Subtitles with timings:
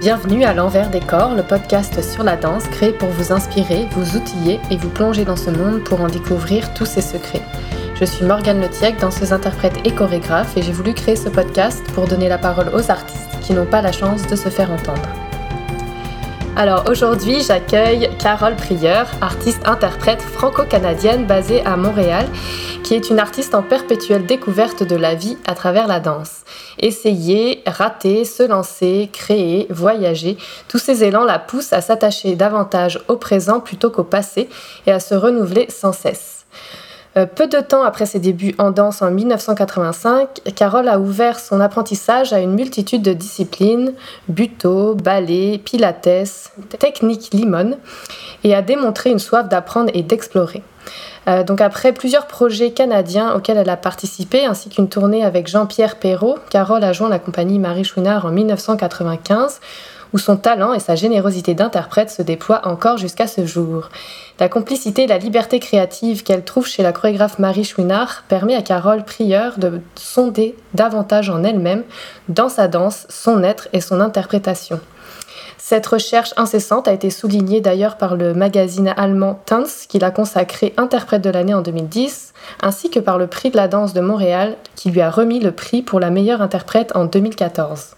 [0.00, 4.16] Bienvenue à l'envers des corps, le podcast sur la danse créé pour vous inspirer, vous
[4.16, 7.42] outiller et vous plonger dans ce monde pour en découvrir tous ses secrets.
[7.96, 12.06] Je suis Morgane Letiec, danseuse interprète et chorégraphe et j'ai voulu créer ce podcast pour
[12.06, 15.29] donner la parole aux artistes qui n'ont pas la chance de se faire entendre.
[16.56, 22.26] Alors aujourd'hui, j'accueille Carole Prieur, artiste-interprète franco-canadienne basée à Montréal,
[22.82, 26.42] qui est une artiste en perpétuelle découverte de la vie à travers la danse.
[26.78, 30.36] Essayer, rater, se lancer, créer, voyager,
[30.68, 34.48] tous ces élans la poussent à s'attacher davantage au présent plutôt qu'au passé
[34.86, 36.39] et à se renouveler sans cesse.
[37.16, 41.60] Euh, peu de temps après ses débuts en danse en 1985, Carole a ouvert son
[41.60, 43.94] apprentissage à une multitude de disciplines,
[44.28, 47.78] buto, ballet, pilates, technique limone,
[48.44, 50.62] et a démontré une soif d'apprendre et d'explorer.
[51.28, 55.96] Euh, donc après plusieurs projets canadiens auxquels elle a participé, ainsi qu'une tournée avec Jean-Pierre
[55.96, 59.60] Perrault, Carole a joint la compagnie Marie Chouinard en 1995
[60.12, 63.88] où son talent et sa générosité d'interprète se déploient encore jusqu'à ce jour.
[64.38, 68.62] La complicité et la liberté créative qu'elle trouve chez la chorégraphe Marie Chouinard permet à
[68.62, 71.84] Carole Prieur de sonder davantage en elle-même,
[72.28, 74.80] dans sa danse, son être et son interprétation.
[75.58, 80.74] Cette recherche incessante a été soulignée d'ailleurs par le magazine allemand Tanz, qui l'a consacré
[80.76, 84.56] interprète de l'année en 2010, ainsi que par le prix de la danse de Montréal,
[84.74, 87.90] qui lui a remis le prix pour la meilleure interprète en 2014.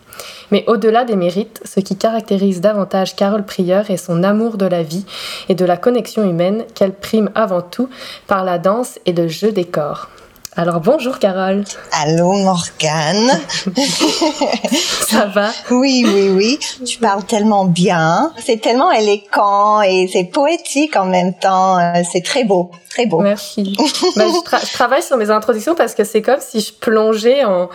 [0.50, 4.82] Mais au-delà des mérites, ce qui caractérise davantage Carole Prieur est son amour de la
[4.82, 5.04] vie
[5.48, 7.88] et de la connexion humaine qu'elle prime avant tout
[8.26, 10.08] par la danse et le jeu des corps.
[10.54, 11.64] Alors bonjour Carole.
[11.92, 13.40] Allô Morgane.
[15.08, 15.50] Ça va?
[15.70, 16.58] Oui, oui, oui.
[16.84, 18.30] Tu parles tellement bien.
[18.38, 21.78] C'est tellement éloquent et c'est poétique en même temps.
[22.12, 23.20] C'est très beau, très beau.
[23.20, 23.78] Merci.
[24.14, 27.70] Ben, je, travaille sur mes introductions parce que c'est comme si je plongeais en,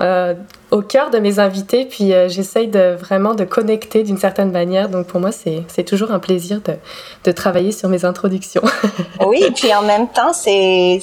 [0.00, 0.32] euh,
[0.72, 4.88] au cœur de mes invités, puis euh, j'essaye de vraiment de connecter d'une certaine manière.
[4.88, 6.76] Donc pour moi, c'est toujours un plaisir de,
[7.24, 8.62] de travailler sur mes introductions.
[9.26, 11.00] oui, et puis en même temps, c'est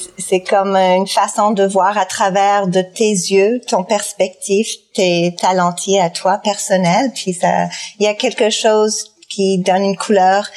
[0.50, 4.66] comme une façon de voir à travers de tes yeux, ton perspective,
[4.96, 7.12] tes talentiers à toi personnel.
[7.14, 7.68] Puis ça,
[8.00, 10.48] il y a quelque chose qui donne une couleur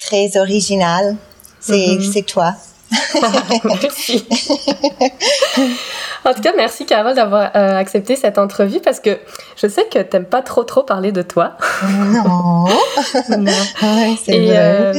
[0.00, 1.16] très originale.
[1.60, 2.24] C'est mm-hmm.
[2.24, 2.54] toi.
[3.64, 4.26] Merci.
[6.24, 9.18] En tout cas, merci Carole d'avoir euh, accepté cette entrevue parce que
[9.56, 11.56] je sais que t'aimes pas trop trop parler de toi.
[11.82, 12.66] Non.
[13.38, 13.52] non.
[14.22, 14.56] c'est vrai.
[14.56, 14.94] Euh,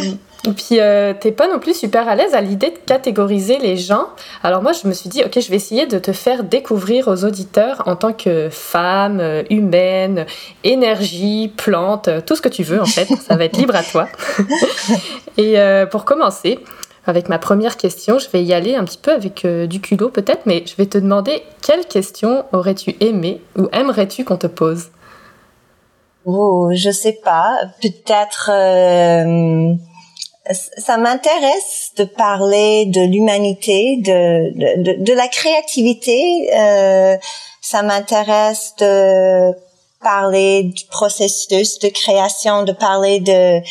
[0.46, 3.78] et puis, euh, t'es pas non plus super à l'aise à l'idée de catégoriser les
[3.78, 4.08] gens.
[4.44, 7.24] Alors moi, je me suis dit, ok, je vais essayer de te faire découvrir aux
[7.24, 10.26] auditeurs en tant que femme, euh, humaine,
[10.66, 13.08] énergie, plante, tout ce que tu veux en fait.
[13.26, 14.10] Ça va être libre à toi.
[15.38, 15.56] Et
[15.90, 16.60] pour commencer,
[17.06, 18.20] avec ma première question.
[18.20, 20.86] Je vais y aller un petit peu avec euh, du culot peut-être, mais je vais
[20.86, 24.90] te demander quelle question aurais-tu aimé ou aimerais-tu qu'on te pose?
[26.26, 27.58] Oh, je sais pas.
[27.82, 28.50] Peut-être.
[28.54, 29.74] Euh,
[30.78, 36.50] ça m'intéresse de parler de l'humanité, de, de, de, la créativité.
[36.54, 37.18] Euh,
[37.62, 39.54] ça m'intéresse de
[40.02, 43.62] parler du processus de création, de parler de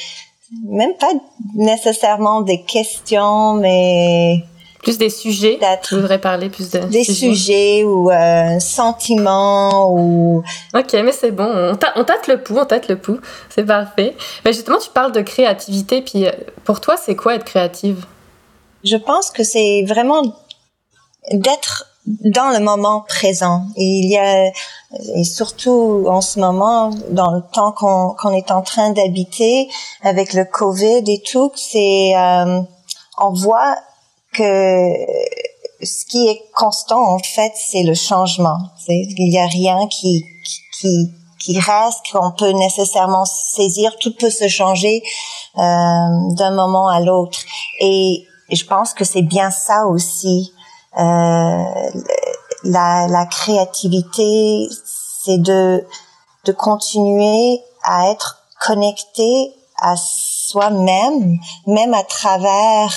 [0.65, 1.13] même pas
[1.55, 4.45] nécessairement des questions, mais
[4.83, 5.59] plus des sujets.
[5.85, 10.43] Tu voudrais parler plus de des sujets, ou euh, sentiments ou.
[10.75, 11.73] Ok, mais c'est bon.
[11.95, 13.21] On, tâte le pouls, on tâte le pouls.
[13.49, 14.15] C'est parfait.
[14.45, 16.03] Mais justement, tu parles de créativité.
[16.03, 16.33] Puis euh,
[16.65, 18.05] pour toi, c'est quoi être créative?
[18.85, 20.23] Je pense que c'est vraiment
[21.31, 23.66] d'être dans le moment présent.
[23.77, 24.47] Et il y a,
[25.15, 29.69] et surtout en ce moment, dans le temps qu'on est en train d'habiter
[30.03, 32.61] avec le Covid et tout, c'est, euh,
[33.19, 33.77] on voit
[34.32, 34.93] que
[35.82, 38.59] ce qui est constant en fait, c'est le changement.
[38.88, 40.25] Il n'y a rien qui,
[40.78, 43.97] qui, qui reste, qu'on peut nécessairement saisir.
[44.00, 45.03] Tout peut se changer
[45.56, 47.38] euh, d'un moment à l'autre.
[47.81, 50.53] Et je pense que c'est bien ça aussi
[50.95, 54.69] la, la créativité,
[55.25, 55.87] c'est de,
[56.45, 62.93] de continuer à être connecté à soi-même, même à travers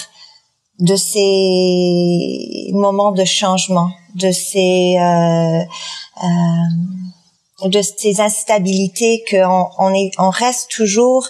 [0.79, 5.63] de ces moments de changement, de ces euh,
[6.23, 11.29] euh, de ces instabilités qu'on on est on reste toujours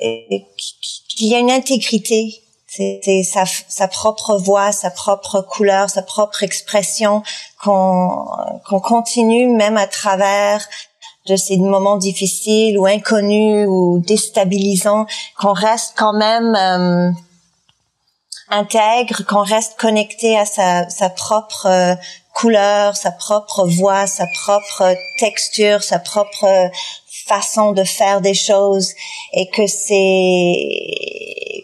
[0.00, 2.42] qu'il y a une intégrité
[2.78, 7.22] c'est sa, sa, propre voix, sa propre couleur, sa propre expression
[7.62, 8.26] qu'on
[8.68, 10.66] qu'on continue même à travers
[11.26, 15.06] de ces moments difficiles ou inconnus ou déstabilisants,
[15.38, 17.10] qu'on reste quand même euh,
[18.48, 21.94] intègre, qu'on reste connecté à sa, sa propre euh,
[22.32, 26.70] couleur, sa propre voix, sa propre texture, sa propre
[27.26, 28.92] façon de faire des choses
[29.34, 31.57] et que c'est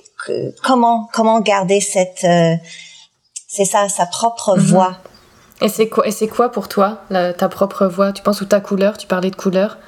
[0.63, 2.57] comment comment garder cette euh,
[3.49, 4.61] c'est ça sa propre mm-hmm.
[4.61, 4.97] voix?
[5.61, 8.13] Et c'est quoi et c'est quoi pour toi ta propre voix?
[8.13, 9.79] Tu penses ou ta couleur Tu parlais de couleur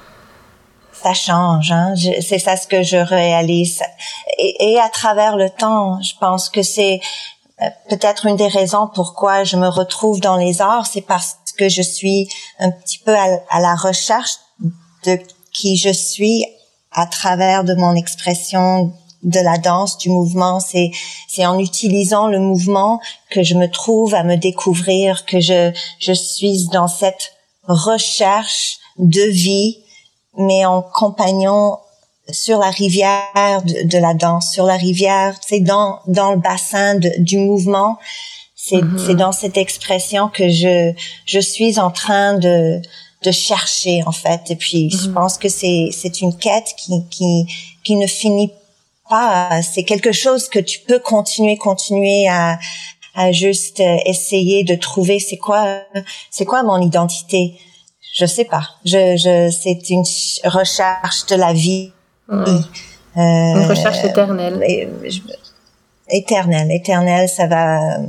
[1.02, 1.72] ça change.
[1.72, 1.94] Hein?
[1.96, 3.82] C'est ça ce que je réalise.
[4.38, 7.00] Et, et, à travers le temps, je pense que c'est
[7.62, 11.68] euh, peut-être une des raisons pourquoi je me retrouve dans les arts, c'est parce que
[11.68, 12.28] je suis
[12.58, 14.36] un petit peu à, à, la recherche
[15.04, 15.18] de
[15.52, 16.44] qui je suis
[16.92, 20.60] à travers de mon expression de la danse, du mouvement.
[20.60, 20.90] C'est
[21.28, 26.12] c'est en utilisant le mouvement que je me trouve à me découvrir, que je je
[26.12, 27.32] suis dans cette
[27.68, 29.78] recherche de vie
[30.36, 31.78] mais en compagnon
[32.30, 37.38] sur la rivière de, la danse, sur la rivière, c'est dans dans le bassin du
[37.38, 37.98] mouvement.
[38.54, 40.92] C'est c'est dans cette expression que je
[41.24, 42.80] je suis en train de
[43.22, 44.50] de chercher en fait.
[44.50, 45.12] Et puis je mm-hmm.
[45.12, 47.46] pense que c'est c'est une quête qui qui
[47.84, 48.54] qui ne finit pas.
[49.62, 52.58] C'est quelque chose que tu peux continuer continuer à
[53.14, 55.80] à juste essayer de trouver c'est quoi
[56.30, 57.58] c'est quoi mon identité?
[58.14, 58.62] Je sais pas.
[58.84, 60.04] Je, je, c'est une
[60.44, 61.92] recherche de la vie.
[62.30, 62.60] Euh,
[63.16, 64.62] une recherche éternelle.
[66.08, 67.98] éternelle, éternelle, ça va.
[67.98, 68.06] Euh,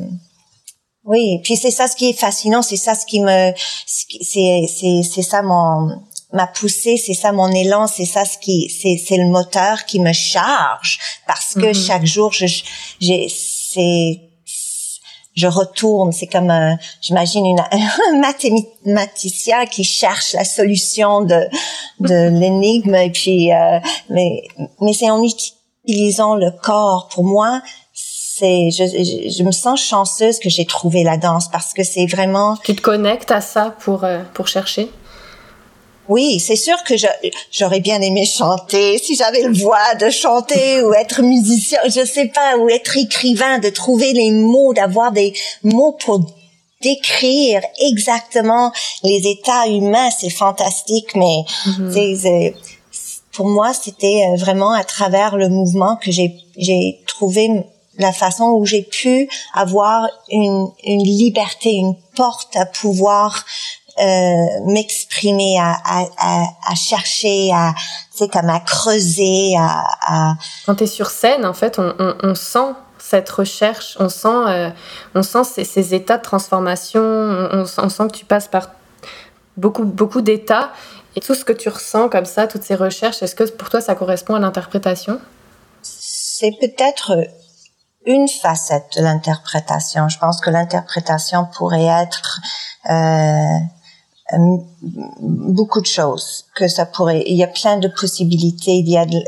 [1.03, 3.53] oui, puis c'est ça ce qui est fascinant, c'est ça ce qui me,
[3.85, 6.03] c'est c'est c'est ça mon
[6.33, 9.99] ma poussée, c'est ça mon élan, c'est ça ce qui, c'est c'est le moteur qui
[9.99, 11.87] me charge parce que mm-hmm.
[11.87, 12.45] chaque jour je
[12.99, 14.21] j'ai c'est
[15.37, 16.11] je retourne.
[16.11, 16.51] C'est comme,
[16.99, 21.47] j'imagine, une, un mathématicien qui cherche la solution de,
[22.01, 22.95] de l'énigme.
[22.95, 23.79] Et puis, euh,
[24.09, 24.43] mais,
[24.81, 27.07] mais c'est en utilisant le corps.
[27.13, 27.61] Pour moi,
[27.93, 32.57] c'est, je, je, me sens chanceuse que j'ai trouvé la danse parce que c'est vraiment.
[32.63, 34.89] Tu te connectes à ça pour euh, pour chercher?
[36.09, 36.95] Oui, c'est sûr que
[37.51, 42.27] j'aurais bien aimé chanter, si j'avais le voix de chanter ou être musicien, je sais
[42.27, 45.33] pas, ou être écrivain, de trouver les mots, d'avoir des
[45.63, 46.21] mots pour
[46.81, 48.71] décrire exactement
[49.03, 52.53] les états humains, c'est fantastique, mais mm-hmm.
[53.33, 57.49] pour moi, c'était euh, vraiment à travers le mouvement que j'ai trouvé
[57.97, 63.43] la façon où j'ai pu avoir une, une liberté, une porte à pouvoir
[64.65, 67.73] m'exprimer, à, à, à, à, chercher, à,
[68.11, 70.33] sais, comme à creuser, à, à...
[70.65, 74.27] Quand tu es sur scène, en fait, on, on, on sent cette recherche, on sent,
[74.27, 74.69] euh,
[75.15, 78.71] on sent ces, ces, états de transformation, on, on, sent que tu passes par
[79.55, 80.71] beaucoup, beaucoup d'états.
[81.15, 83.81] Et tout ce que tu ressens comme ça, toutes ces recherches, est-ce que pour toi
[83.81, 85.19] ça correspond à l'interprétation?
[85.81, 87.13] C'est peut-être
[88.05, 90.09] une facette de l'interprétation.
[90.09, 92.39] Je pense que l'interprétation pourrait être
[92.89, 93.59] euh, euh,
[95.21, 98.75] beaucoup de choses que ça pourrait il y a plein de possibilités.
[98.75, 99.19] Il y a de,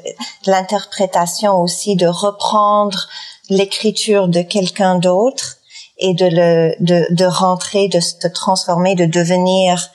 [0.45, 3.07] l'interprétation aussi de reprendre
[3.49, 5.57] l'écriture de quelqu'un d'autre
[5.97, 9.89] et de le de, de rentrer de se transformer de devenir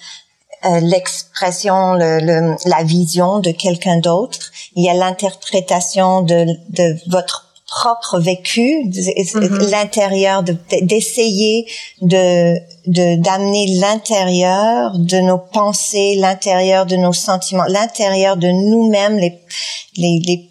[0.65, 4.51] euh, l'expression le, le, la vision de quelqu'un d'autre.
[4.75, 7.44] Il y a l'interprétation de, de votre
[7.75, 9.71] propre vécu, mm-hmm.
[9.71, 11.67] l'intérieur, d'essayer
[12.03, 19.41] de d'amener l'intérieur de nos pensées, l'intérieur de nos sentiments, l'intérieur de nous-mêmes, les,
[19.97, 20.51] les, les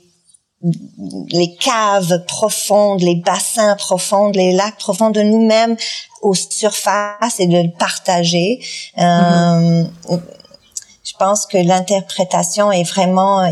[1.30, 5.76] les caves profondes, les bassins profonds, les lacs profonds de nous-mêmes
[6.22, 8.64] aux surfaces et de le partager.
[8.98, 9.84] Euh,
[11.04, 13.46] je pense que l'interprétation est vraiment,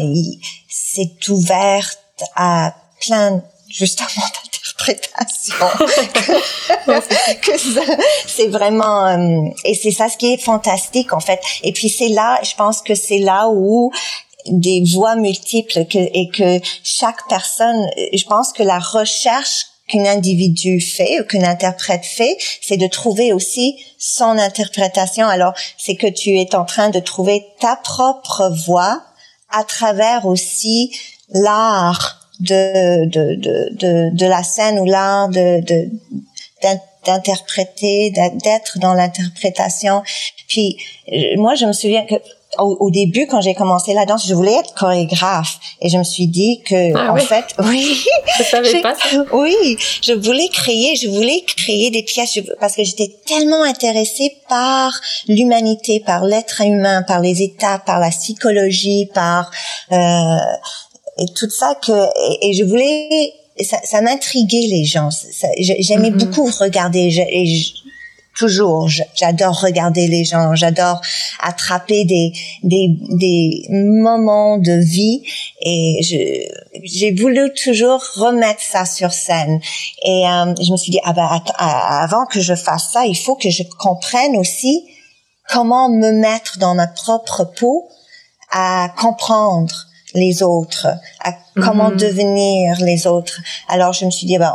[0.70, 2.00] c'est ouverte
[2.38, 4.08] à plein justement
[4.44, 5.56] d'interprétation
[7.42, 7.52] que,
[8.28, 12.10] c'est vraiment euh, et c'est ça ce qui est fantastique en fait et puis c'est
[12.10, 13.92] là je pense que c'est là où
[14.48, 20.80] des voix multiples que, et que chaque personne je pense que la recherche qu'un individu
[20.80, 25.28] fait ou qu'un interprète fait, c'est de trouver aussi son interprétation.
[25.28, 29.02] Alors, c'est que tu es en train de trouver ta propre voix
[29.50, 30.98] à travers aussi
[31.30, 35.90] l'art de, de, de, de, de la scène ou l'art de, de,
[37.06, 40.04] d'interpréter, d'être dans l'interprétation.
[40.48, 40.78] Puis
[41.38, 42.16] moi, je me souviens que
[42.60, 46.28] au, début, quand j'ai commencé la danse, je voulais être chorégraphe et je me suis
[46.28, 47.98] dit que ah en fait, oui,
[48.38, 49.24] je savais pas ça.
[49.32, 54.92] Oui, je voulais créer, je voulais créer des pièces parce que j'étais tellement intéressée par
[55.28, 59.50] l'humanité, par l'être humain, par les états, par la psychologie, par
[59.92, 60.36] euh,
[61.22, 61.92] et tout ça que
[62.42, 65.10] et, je voulais ça, ça m'intriguait les gens
[65.58, 66.18] j'aimais mm-hmm.
[66.18, 67.10] beaucoup regarder
[68.38, 68.90] toujours.
[69.16, 71.02] J'adore regarder les gens, j'adore
[71.40, 75.24] attraper des, des, des moments de vie
[75.62, 76.00] et
[76.84, 79.60] j'ai voulu toujours remettre ça sur scène.
[80.04, 83.36] Et euh, je me suis dit, ah ben, avant que je fasse ça, il faut
[83.36, 84.86] que je comprenne aussi
[85.50, 87.90] comment me mettre dans ma propre peau
[88.52, 90.88] à comprendre les autres,
[91.24, 91.98] à comment mhm.
[91.98, 93.40] devenir les autres.
[93.68, 94.54] Alors je me suis dit, bon,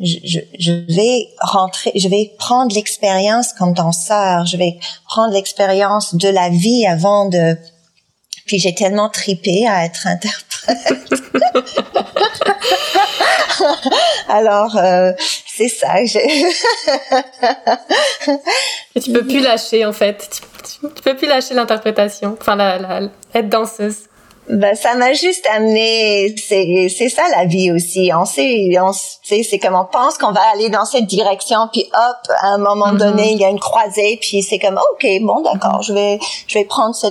[0.00, 6.28] je, je, vais rentrer, je vais prendre l'expérience comme danseur, je vais prendre l'expérience de
[6.28, 7.56] la vie avant de.
[8.46, 10.44] Puis j'ai tellement tripé à être interprète.
[14.28, 15.12] Alors euh,
[15.46, 16.00] c'est ça.
[18.94, 20.40] Et tu peux plus lâcher en fait.
[20.62, 22.36] Tu, tu peux plus lâcher l'interprétation.
[22.40, 24.04] Enfin, la, la, être danseuse.
[24.48, 28.10] Ben, ça m'a juste amené, c'est, c'est ça la vie aussi.
[28.14, 31.84] On sait, on sait, c'est comme on pense qu'on va aller dans cette direction, puis
[31.92, 32.98] hop, à un moment mm-hmm.
[32.98, 36.58] donné, il y a une croisée, puis c'est comme, ok, bon, d'accord, je vais, je
[36.58, 37.08] vais prendre ce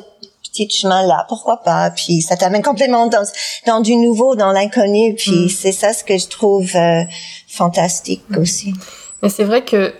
[0.63, 3.25] petit chemin-là, pourquoi pas, puis ça t'amène complètement dans,
[3.67, 5.49] dans du nouveau, dans l'inconnu, puis mm.
[5.49, 7.03] c'est ça ce que je trouve euh,
[7.49, 8.37] fantastique mm.
[8.37, 8.73] aussi.
[9.21, 9.93] Mais c'est vrai que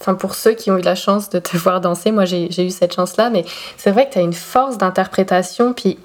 [0.00, 2.64] enfin pour ceux qui ont eu la chance de te voir danser, moi j'ai, j'ai
[2.64, 3.44] eu cette chance-là, mais
[3.76, 5.98] c'est vrai que tu as une force d'interprétation, puis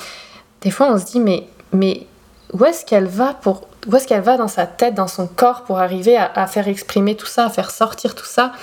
[0.63, 2.07] des fois on se dit mais, mais
[2.53, 5.63] où est-ce qu'elle va pour où est-ce qu'elle va dans sa tête, dans son corps
[5.63, 8.53] pour arriver à, faire exprimer tout ça, à faire sortir tout ça?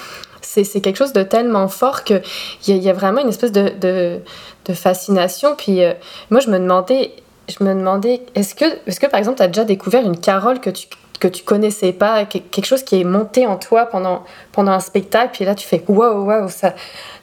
[0.41, 2.23] C'est, quelque chose de tellement fort qu'il
[2.67, 5.55] y, a, y a vraiment une espèce de, de, fascination.
[5.57, 5.93] Puis euh,
[6.31, 7.13] moi, je me demandais,
[7.49, 10.61] je me demandais est-ce que, est-ce que par exemple, tu as déjà découvert une Carole
[10.61, 10.87] que tu,
[11.19, 15.31] que tu connaissais pas, quelque chose qui est monté en toi pendant, pendant un spectacle,
[15.33, 16.75] puis là, tu fais waouh, waouh, ça.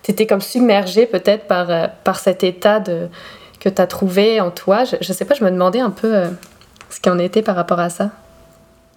[0.04, 3.10] Tu étais comme submergé peut-être par, euh, par cet état de
[3.60, 4.84] que tu as trouvé en toi.
[4.84, 6.30] Je, je sais pas, je me demandais un peu euh,
[6.90, 8.10] ce qu'il en était par rapport à ça.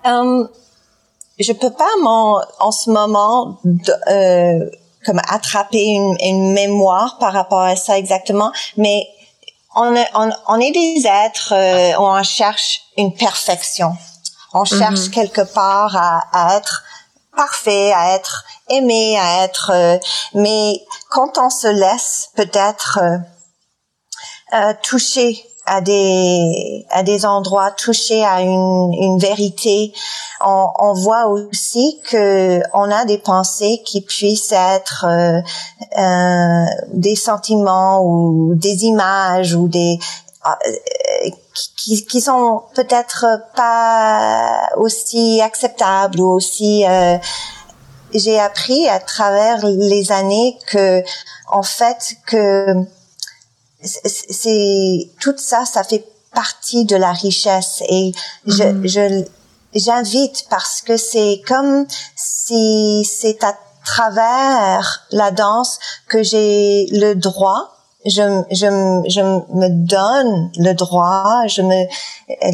[0.04, 0.48] Um,
[1.38, 3.58] je peux pas en, en ce moment
[4.08, 4.70] euh,
[5.04, 9.06] comme attraper une, une, mémoire par rapport à ça exactement, mais
[9.74, 13.96] on, on, on est des êtres, euh, on cherche une perfection.
[14.52, 15.10] On cherche mm-hmm.
[15.10, 16.82] quelque part à, à, être
[17.36, 19.70] parfait, à être aimé, à être.
[19.72, 19.96] Euh,
[20.34, 22.98] mais quand on se laisse peut-être
[24.54, 29.92] euh, toucher à des à des endroits, toucher à une, une vérité,
[30.44, 35.40] on, on voit aussi que on a des pensées qui puissent être euh,
[35.98, 39.98] euh, des sentiments ou des images ou des
[40.46, 41.30] euh,
[41.76, 47.18] qui, qui sont peut-être pas aussi acceptables ou aussi euh,
[48.14, 51.02] j'ai appris à travers les années que
[51.48, 52.74] en fait que
[53.82, 58.12] c'est tout ça, ça fait partie de la richesse et
[58.46, 58.86] je, mm-hmm.
[58.86, 59.24] je
[59.74, 67.80] j'invite parce que c'est comme si c'est à travers la danse que j'ai le droit
[68.06, 68.66] je, je,
[69.08, 71.86] je me donne le droit, je me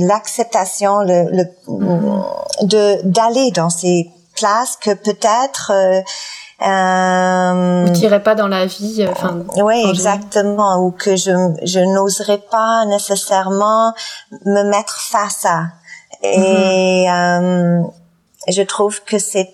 [0.07, 2.67] l'acceptation, le, le mm-hmm.
[2.67, 6.03] de d'aller dans ces places que peut-être euh,
[6.63, 9.03] euh, tirez pas dans la vie.
[9.03, 9.45] Euh, enfin.
[9.57, 10.85] oui, exactement.
[10.85, 11.33] Ou que je
[11.63, 13.93] je n'oserais pas nécessairement
[14.45, 15.65] me mettre face à.
[16.23, 17.83] Et mm-hmm.
[17.85, 17.89] euh,
[18.49, 19.51] je trouve que c'est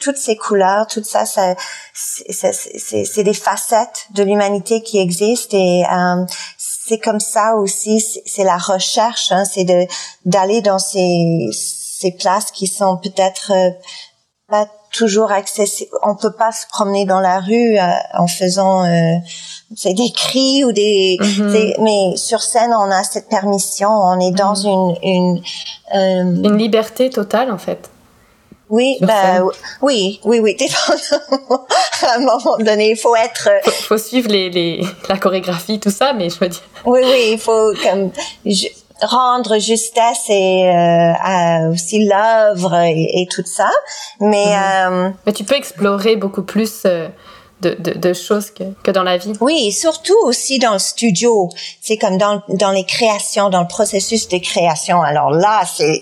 [0.00, 1.54] toutes ces couleurs, tout ça, ça
[1.92, 6.24] c'est des facettes de l'humanité qui existent et euh,
[6.58, 9.86] c'est comme ça aussi, c'est la recherche, hein, c'est de
[10.24, 13.70] d'aller dans ces ces places qui sont peut-être euh,
[14.48, 15.90] pas toujours accessible.
[16.02, 17.82] On peut pas se promener dans la rue euh,
[18.14, 19.16] en faisant euh,
[19.76, 21.18] c'est des cris ou des.
[21.20, 21.74] Mm-hmm.
[21.80, 23.90] Mais sur scène, on a cette permission.
[23.90, 24.98] On est dans mm-hmm.
[25.02, 25.42] une une
[25.94, 27.90] euh, une liberté totale en fait.
[28.70, 29.44] Oui, bah,
[29.82, 30.56] oui, oui, oui.
[32.02, 33.50] à un moment donné, il faut être.
[33.62, 36.62] Faut, faut suivre les, les, la chorégraphie, tout ça, mais je veux dire.
[36.86, 38.10] Oui, oui, il faut comme
[39.02, 43.70] rendre justesse et euh, aussi l'œuvre et, tout ça.
[44.20, 44.92] Mais, mhm.
[44.92, 47.08] euh, Mais tu peux explorer beaucoup plus euh,
[47.60, 49.32] de, de, de, choses que, que dans la vie.
[49.40, 51.48] Oui, surtout aussi dans le studio.
[51.80, 55.02] C'est comme dans, dans les créations, dans le processus de création.
[55.02, 56.00] Alors là, c'est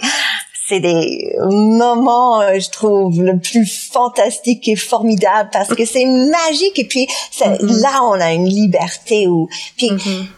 [0.68, 6.78] c'est des moments, euh, je trouve, le plus fantastique et formidable parce que c'est magique
[6.78, 7.08] et puis
[7.44, 7.80] mhm.
[7.80, 10.28] là, on a une liberté où puis mhm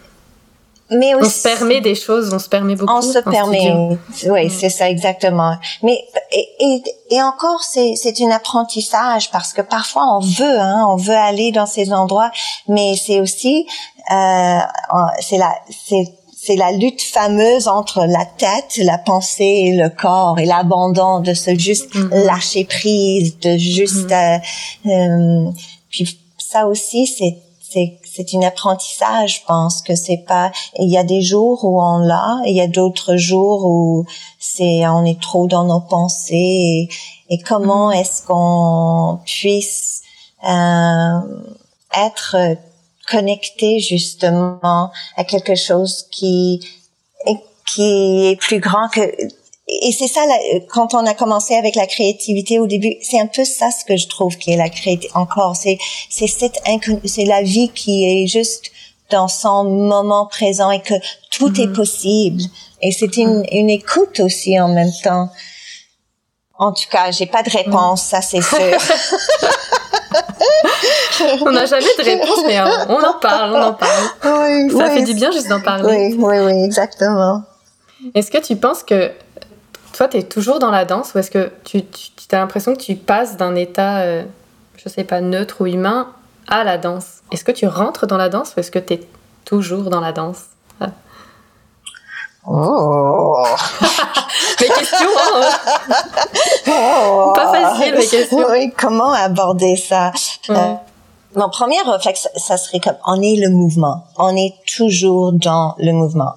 [0.91, 2.93] mais aussi, on se permet des choses, on se permet beaucoup.
[2.93, 4.49] On se permet, oui, mm.
[4.49, 5.55] c'est ça exactement.
[5.81, 5.97] Mais
[6.31, 11.15] et, et, encore, c'est c'est un apprentissage parce que parfois on veut, hein, on veut
[11.15, 12.29] aller dans ces endroits,
[12.67, 13.65] mais c'est aussi
[14.11, 14.59] euh,
[15.21, 15.55] c'est la
[15.87, 21.19] c'est c'est la lutte fameuse entre la tête, la pensée et le corps et l'abandon
[21.19, 22.25] de se juste mm-hmm.
[22.25, 24.39] lâcher prise, de juste mm-hmm.
[24.85, 25.51] euh, euh,
[25.89, 27.37] puis ça aussi c'est
[27.75, 31.81] c'est c'est un apprentissage, je pense que c'est pas il y a des jours où
[31.81, 34.05] on l'a, il y a d'autres jours où
[34.39, 36.87] c'est on est trop dans nos pensées
[37.29, 37.99] et, comment mm-hmm.
[37.99, 40.01] est-ce qu'on puisse
[40.47, 41.19] euh,
[41.93, 42.57] être
[43.09, 46.61] connecté justement à quelque chose qui
[47.65, 49.01] qui est plus grand que
[49.67, 50.21] et c'est ça
[50.69, 53.97] quand on a commencé avec la créativité au début c'est un peu ça ce que
[53.97, 55.79] je trouve qui est la créativité encore c'est
[56.09, 56.61] c'est cette
[57.05, 58.71] c'est la vie qui est juste
[59.09, 60.93] dans son moment présent et que
[61.31, 61.73] tout est mm-hmm.
[61.73, 62.41] possible
[62.81, 65.29] et c'est une, une écoute aussi en même temps
[66.59, 68.59] en tout cas j'ai pas de réponse ça c'est sûr
[71.41, 74.71] on n'a jamais de réponse, mais on en parle, on en parle.
[74.77, 76.13] ça fait du bien juste d'en parler.
[76.13, 77.43] Oui, oui, oui, exactement.
[78.13, 79.11] Est-ce que tu penses que
[79.95, 82.81] toi, tu es toujours dans la danse ou est-ce que tu, tu as l'impression que
[82.81, 84.23] tu passes d'un état, je euh,
[84.75, 86.09] je sais pas, neutre ou humain
[86.49, 87.21] à la danse?
[87.31, 89.07] Est-ce que tu rentres dans la danse ou est-ce que tu es
[89.45, 90.47] toujours dans la danse?
[90.81, 90.87] Ah.
[92.45, 93.37] Oh
[94.61, 95.07] Mes questions
[96.67, 97.33] oh.
[97.33, 98.45] Pas facile, mes questions.
[98.49, 100.11] Oui, comment aborder ça?
[100.49, 100.73] Euh,
[101.35, 104.03] Mon premier réflexe, ça serait comme on est le mouvement.
[104.17, 106.33] On est toujours dans le mouvement.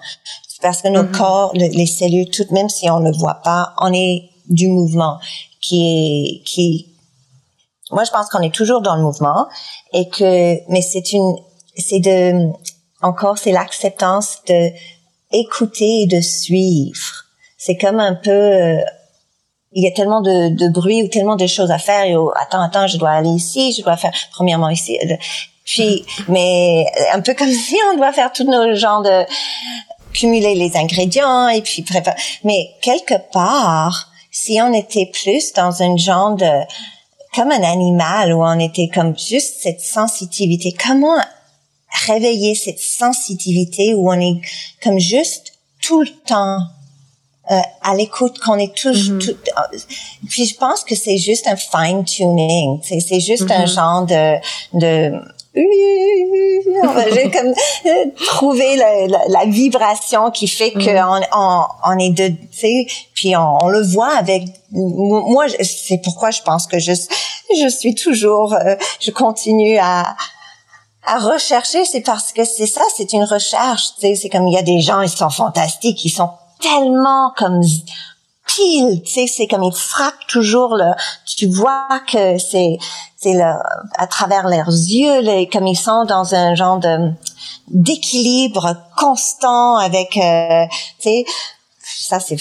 [0.60, 1.16] Parce que nos mm-hmm.
[1.16, 5.18] corps, les cellules, toutes, même si on ne voit pas, on est du mouvement
[5.60, 6.88] qui est, qui,
[7.90, 9.46] moi je pense qu'on est toujours dans le mouvement
[9.92, 11.36] et que, mais c'est une,
[11.76, 12.50] c'est de,
[13.02, 14.70] encore c'est l'acceptance de
[15.32, 17.24] écouter et de suivre.
[17.56, 18.80] C'est comme un peu, euh,
[19.72, 22.04] il y a tellement de, de, bruit ou tellement de choses à faire.
[22.04, 24.98] Et, oh, attends, attends, je dois aller ici, je dois faire premièrement ici.
[25.04, 25.16] Euh,
[25.64, 29.24] puis, mais un peu comme si on doit faire tous nos genres de
[30.18, 32.16] cumuler les ingrédients et puis préparer.
[32.44, 36.50] Mais quelque part, si on était plus dans un genre de
[37.34, 41.20] comme un animal où on était comme juste cette sensibilité, comment
[42.06, 44.40] réveiller cette sensibilité où on est
[44.82, 46.58] comme juste tout le temps
[47.50, 49.18] euh, à l'écoute qu'on est tous mm-hmm.
[49.24, 49.78] tout, euh,
[50.28, 53.74] puis je pense que c'est juste un fine tuning c'est c'est juste un mm-hmm.
[53.74, 54.36] genre de
[54.78, 55.12] de
[57.12, 57.54] j'ai comme
[57.86, 61.26] euh, trouvé la, la, la, vibration qui fait que mm-hmm.
[61.34, 66.30] on, on, est de tu sais puis on, on, le voit avec moi c'est pourquoi
[66.30, 68.54] je pense que je je suis toujours
[69.00, 70.16] je continue à
[71.08, 73.94] à rechercher, c'est parce que c'est ça, c'est une recherche.
[73.94, 77.32] Tu sais, c'est comme il y a des gens, ils sont fantastiques, ils sont tellement
[77.36, 77.62] comme
[79.04, 80.92] tu sais, c'est comme ils frappent toujours le.
[81.26, 82.78] Tu vois que c'est
[83.16, 83.52] c'est le
[83.96, 87.10] à travers leurs yeux, les, comme ils sont dans un genre de
[87.68, 90.64] d'équilibre constant avec, euh,
[91.00, 91.24] tu sais,
[91.82, 92.36] ça c'est.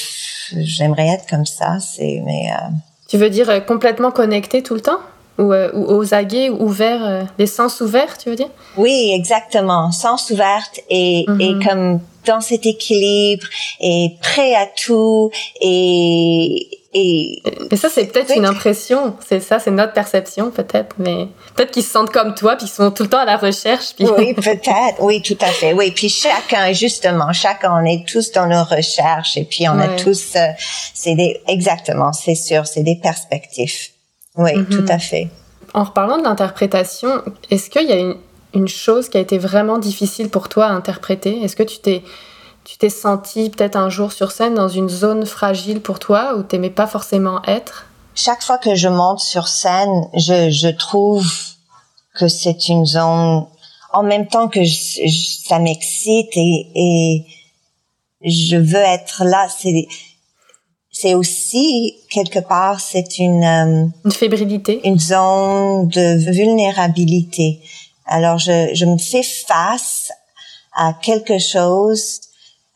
[0.51, 2.51] J'aimerais être comme ça, c'est mais.
[2.51, 2.69] Euh,
[3.07, 4.99] tu veux dire euh, complètement connecté tout le temps?
[5.37, 8.49] Ou, euh, ou aux aguets ouverts, euh, les sens ouverts, tu veux dire?
[8.75, 11.63] Oui, exactement, sens ouverts et, et mhm.
[11.63, 13.47] comme dans cet équilibre
[13.79, 19.71] et prêt à tout et et mais ça c'est peut-être une impression, c'est ça, c'est
[19.71, 23.09] notre perception peut-être, mais peut-être qu'ils se sentent comme toi puis ils sont tout le
[23.09, 23.93] temps à la recherche.
[23.95, 24.05] Puis...
[24.17, 25.91] Oui, peut-être, oui, tout à fait, oui.
[25.91, 30.35] Puis chacun, justement, chacun, on est tous dans nos recherches et puis on a tous,
[30.35, 30.47] euh,
[30.93, 33.89] c'est des, exactement, c'est sûr, c'est des perspectives.
[34.37, 34.65] Oui, mhm.
[34.65, 35.29] tout à fait.
[35.73, 37.09] En reparlant de l'interprétation,
[37.49, 38.15] est-ce qu'il y a une,
[38.53, 41.43] une, chose qui a été vraiment difficile pour toi à interpréter?
[41.43, 42.03] Est-ce que tu t'es
[42.63, 46.43] tu t'es senti peut-être un jour sur scène dans une zone fragile pour toi où
[46.43, 47.85] t'aimais pas forcément être?
[48.13, 51.25] Chaque fois que je monte sur scène, je, je trouve
[52.13, 53.45] que c'est une zone
[53.93, 57.25] en même temps que ça m'excite et, et
[58.21, 59.47] je veux être là.
[59.57, 59.87] C'est
[60.99, 67.61] c'est aussi quelque part c'est une euh, une fébrilité, une zone de vulnérabilité.
[68.05, 70.11] Alors je je me fais face
[70.77, 72.21] à quelque chose,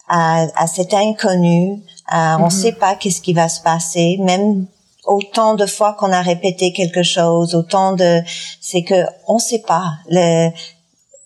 [0.08, 1.82] à, à cet inconnu.
[2.08, 2.62] À, On ne mhm.
[2.62, 4.66] sait pas qu'est-ce qui va se passer, même
[5.06, 8.22] autant de fois qu'on a répété quelque chose, autant de,
[8.60, 9.94] c'est que on sait pas.
[10.10, 10.50] Le,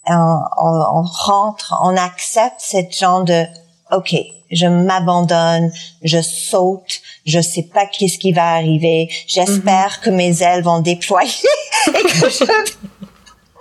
[0.08, 3.46] on, on, on rentre, on accepte cette genre de,
[3.92, 4.16] ok,
[4.52, 5.72] je m'abandonne,
[6.04, 9.10] je saute, je sais pas qu'est-ce qui va arriver.
[9.28, 10.04] J'espère mhm.
[10.04, 11.32] que mes ailes vont déployer
[11.88, 12.46] et que je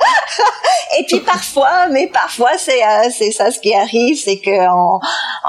[0.98, 5.00] et puis parfois, mais parfois c'est euh, c'est ça ce qui arrive, c'est que on,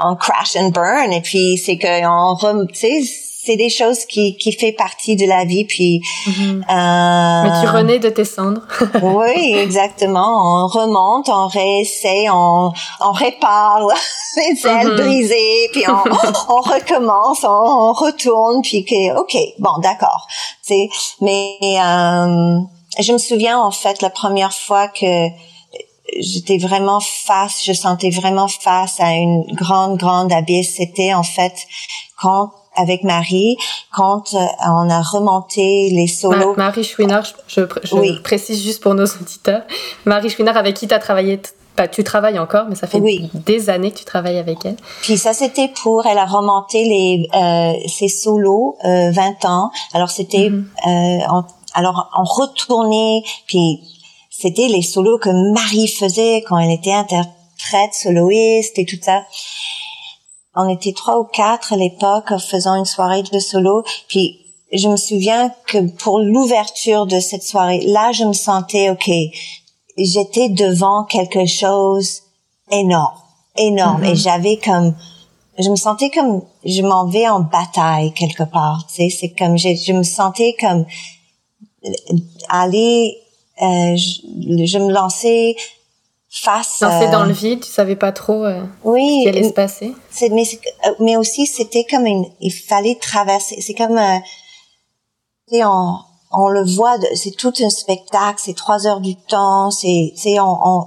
[0.02, 4.36] on crash and burn et puis c'est que on tu sais c'est des choses qui
[4.36, 5.64] qui fait partie de la vie.
[5.64, 6.00] Puis.
[6.26, 6.64] Mhm.
[6.68, 8.62] Euh, Mais tu renais de tes cendres.
[9.02, 10.64] oui, exactement.
[10.64, 13.86] On remonte, on réessaye, on on répare
[14.36, 14.96] les ailes mhm.
[14.96, 15.92] brisées, puis on,
[16.52, 20.26] on recommence, on, retourne, puis que ok, bon, d'accord.
[20.62, 20.88] C'est
[21.20, 22.58] mais euh,
[22.98, 25.28] je me souviens en fait la première fois que
[26.18, 30.76] j'étais vraiment face, je sentais vraiment face à une grande, grande abysse.
[30.76, 31.54] C'était en fait
[32.20, 33.56] quand avec Marie,
[33.94, 36.54] quand euh, on a remonté les solos.
[36.56, 37.62] Marie Chouinard, je,
[38.22, 39.62] précise juste pour nos auditeurs.
[40.04, 41.40] Marie Chouinard, avec qui tu as travaillé
[41.76, 43.02] bah, tu travailles encore, mais ça fait
[43.34, 44.76] des années que tu travailles avec elle.
[45.02, 49.70] Puis ça, c'était pour, elle a remonté les euh, ses solos euh, 20 ans.
[49.92, 50.66] Alors c'était, mhm.
[50.86, 51.42] euh,
[51.74, 53.80] alors on retournait, puis
[54.30, 59.24] c'était les solos que Marie faisait quand elle était interprète, soloiste et tout ça.
[60.56, 63.84] On était trois ou quatre à l'époque faisant une soirée de solo.
[64.08, 64.40] Puis
[64.72, 69.10] je me souviens que pour l'ouverture de cette soirée, là, je me sentais, OK,
[69.98, 72.22] j'étais devant quelque chose
[72.70, 73.14] énorme,
[73.56, 74.04] énorme.
[74.04, 74.22] Et mm-hmm.
[74.22, 74.94] j'avais comme,
[75.58, 78.86] je me sentais comme, je m'en vais en bataille quelque part.
[78.88, 80.84] Tu sais, c'est comme, je, je me sentais comme
[82.48, 83.18] aller
[83.62, 85.56] euh, je, je, me lançais
[86.42, 86.80] face.
[86.80, 89.94] Lancer dans le vide, tu savais pas trop euh, oui, ce qui allait se passer.
[90.30, 93.60] Mais, euh, mais aussi, c'était comme une, il fallait traverser.
[93.60, 94.18] C'est comme, euh,
[95.48, 95.98] tu sais, on,
[96.32, 100.58] on le voit, c'est tout un spectacle, c'est trois heures du temps, c'est, c'est, on,
[100.62, 100.86] on,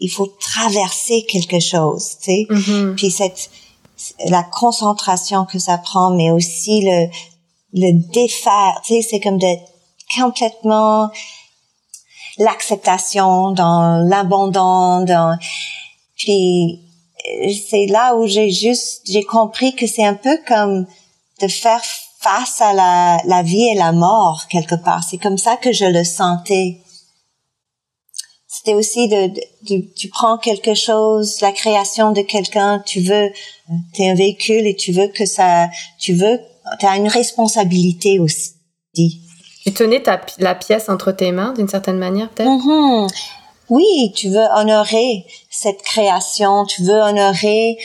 [0.00, 2.46] il faut traverser quelque chose, tu sais.
[2.50, 2.94] Mm-hmm.
[2.96, 3.50] Puis cette,
[4.28, 7.08] la concentration que ça prend, mais aussi le,
[7.74, 9.46] le défaire, tu sais, c'est comme de
[10.18, 11.10] complètement
[12.40, 15.38] l'acceptation, dans l'abandon, dans
[16.16, 16.80] puis
[17.28, 20.86] euh, c'est là où j'ai juste j'ai compris que c'est un peu comme
[21.40, 21.82] de faire
[22.20, 25.04] face à la, la vie et la mort quelque part.
[25.08, 26.80] C'est comme ça que je le sentais.
[28.46, 29.28] C'était aussi de,
[29.68, 33.30] de, tu prends quelque chose, la création de quelqu'un, tu veux,
[33.94, 36.40] t'es un véhicule et tu veux que ça, tu veux,
[36.78, 38.54] t'as une responsabilité aussi.
[39.70, 42.50] Tu tenais ta, la pièce entre tes mains d'une certaine manière, peut-être?
[42.50, 43.08] Mm-hmm.
[43.68, 47.78] Oui, tu veux honorer cette création, tu veux honorer.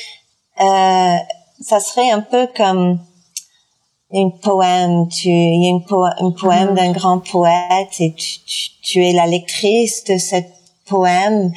[0.60, 1.16] Euh,
[1.62, 3.00] ça serait un peu comme
[4.12, 5.08] un poème.
[5.10, 5.84] Tu, il y a une
[6.28, 6.74] un poème mm-hmm.
[6.74, 8.40] d'un grand poète et tu,
[8.82, 10.38] tu, es la lectrice de ce
[10.88, 11.54] poème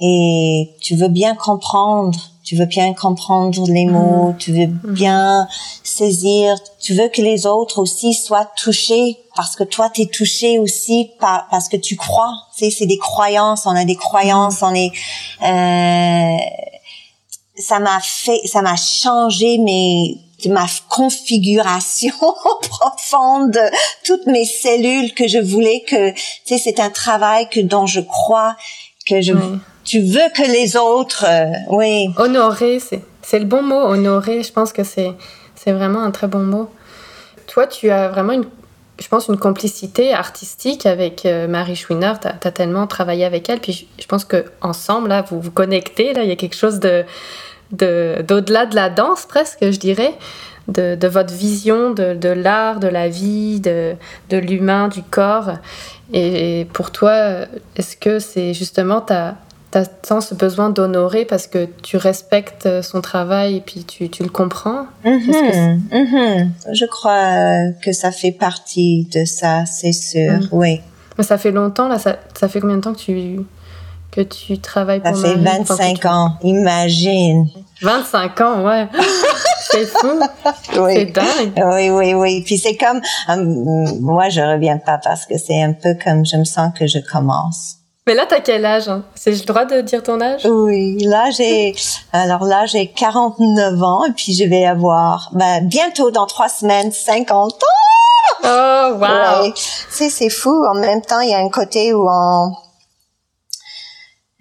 [0.00, 2.16] et tu veux bien comprendre
[2.48, 3.90] tu veux bien comprendre les mm.
[3.90, 4.80] mots, tu veux mm.
[4.94, 5.46] bien
[5.84, 11.10] saisir, tu veux que les autres aussi soient touchés parce que toi t'es touché aussi
[11.20, 12.32] par parce que tu crois.
[12.56, 14.90] Tu sais, c'est des croyances, on a des croyances, on est.
[15.42, 16.36] Euh,
[17.58, 20.16] ça m'a fait, ça m'a changé mais
[20.48, 22.14] ma configuration
[22.62, 23.60] profonde,
[24.06, 28.00] toutes mes cellules que je voulais que, tu sais, c'est un travail que dont je
[28.00, 28.56] crois
[29.04, 29.34] que je
[29.88, 32.08] tu veux que les autres, euh, oui.
[32.18, 33.80] Honorer, c'est le bon mot.
[33.80, 35.14] Honorer, je pense que c'est
[35.66, 36.68] vraiment un très bon mot.
[37.46, 38.44] Toi, tu as vraiment une
[39.00, 42.18] je pense, une complicité artistique avec euh, Marie Chouinard.
[42.18, 43.60] Tu as, tellement travaillé avec elle.
[43.60, 46.14] Puis je, pense que ensemble, là, vous vous connectez.
[46.14, 47.04] Là, il y a quelque chose de
[47.70, 50.14] d'au-delà de, la danse, presque, je dirais.
[50.66, 53.96] De, de votre vision de, de l'art, de la vie, de,
[54.32, 55.52] l'humain, du corps.
[56.12, 57.46] Et pour toi,
[57.76, 59.36] est-ce que c'est justement ta,
[59.72, 64.22] tu as ce besoin d'honorer parce que tu respectes son travail et puis tu, tu
[64.22, 65.80] le comprends mm-hmm.
[65.90, 66.50] Mm-hmm.
[66.72, 70.48] Je crois que ça fait partie de ça, c'est sûr, mm.
[70.52, 70.80] oui.
[71.18, 73.40] Mais ça fait longtemps, là, ça, ça, fait combien de temps que tu,
[74.12, 77.46] que tu travailles pour Ça fait 25 ans, imagine.
[77.82, 78.88] 25 ans, ouais.
[79.70, 80.20] c'est fou.
[80.78, 80.92] Oui.
[80.94, 81.52] C'est dingue.
[81.56, 82.42] Oui, oui, oui.
[82.44, 86.36] Puis c'est comme, euh, moi, je reviens pas parce que c'est un peu comme je
[86.36, 87.77] me sens que je commence.
[88.08, 89.04] Mais là, t'as quel âge hein?
[89.14, 90.46] C'est le droit de dire ton âge?
[90.46, 91.74] Oui, là j'ai
[92.14, 96.90] alors là j'ai 49 ans et puis je vais avoir ben, bientôt dans trois semaines
[96.90, 97.66] 50 ans.
[98.44, 99.52] Oh wow.
[99.90, 100.64] C'est c'est fou.
[100.70, 102.54] En même temps, il y a un côté où on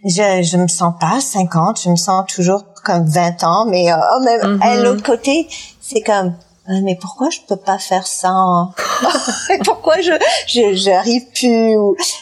[0.05, 3.97] je je me sens pas 50, je me sens toujours comme 20 ans, mais euh,
[3.97, 4.81] oh, même mm-hmm.
[4.81, 5.45] l'autre côté,
[5.81, 6.35] c'est comme
[6.67, 8.69] mais pourquoi je peux pas faire ça
[9.65, 10.11] Pourquoi je
[10.47, 11.75] je j'arrive plus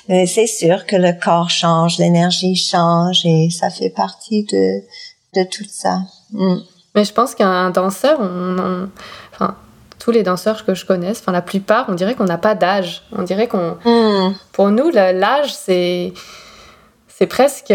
[0.07, 4.81] Mais c'est sûr que le corps change, l'énergie change et ça fait partie de
[5.35, 6.01] de tout ça.
[6.31, 6.57] Mm.
[6.95, 8.87] Mais je pense qu'un danseur, on,
[9.33, 9.55] enfin
[9.99, 13.03] tous les danseurs que je connaisse, enfin la plupart, on dirait qu'on n'a pas d'âge.
[13.11, 14.35] On dirait qu'on, mm.
[14.53, 16.13] pour nous, l'âge c'est
[17.07, 17.73] c'est presque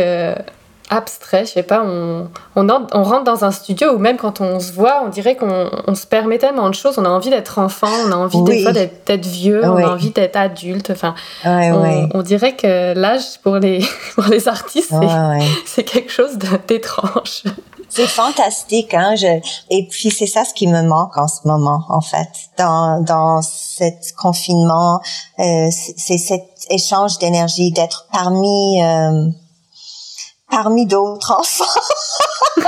[0.91, 4.59] abstrait, je sais pas, on, on, on, rentre dans un studio où même quand on
[4.59, 7.59] se voit, on dirait qu'on on se permet tellement de choses, on a envie d'être
[7.59, 12.09] enfant, on a envie des fois d'être vieux, on a envie d'être adulte, enfin, on,
[12.13, 13.85] on, dirait que l'âge pour les,
[14.17, 14.93] pour les artistes,
[15.65, 17.45] c'est quelque chose d'étrange.
[17.89, 19.17] C'est fantastique, hein.
[19.17, 19.27] Je,
[19.69, 23.43] et puis c'est ça ce qui me manque en ce moment, en fait, dans dans
[23.43, 25.01] cet confinement,
[25.41, 29.29] euh, c'est cet échange d'énergie, d'être parmi euh,
[30.51, 31.65] parmi d'autres enfants.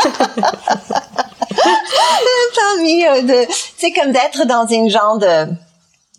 [2.55, 5.47] parmi euh, de, c'est comme d'être dans une genre de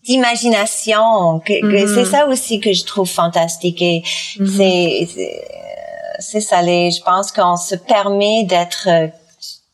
[0.06, 1.40] d'imagination.
[1.40, 1.96] Que, mm-hmm.
[1.96, 3.82] C'est ça aussi que je trouve fantastique.
[3.82, 4.04] Et
[4.38, 4.58] mm-hmm.
[4.58, 5.08] c'est
[6.20, 6.62] c'est ça.
[6.62, 8.88] Les, je pense qu'on se permet d'être.
[8.88, 9.08] Euh,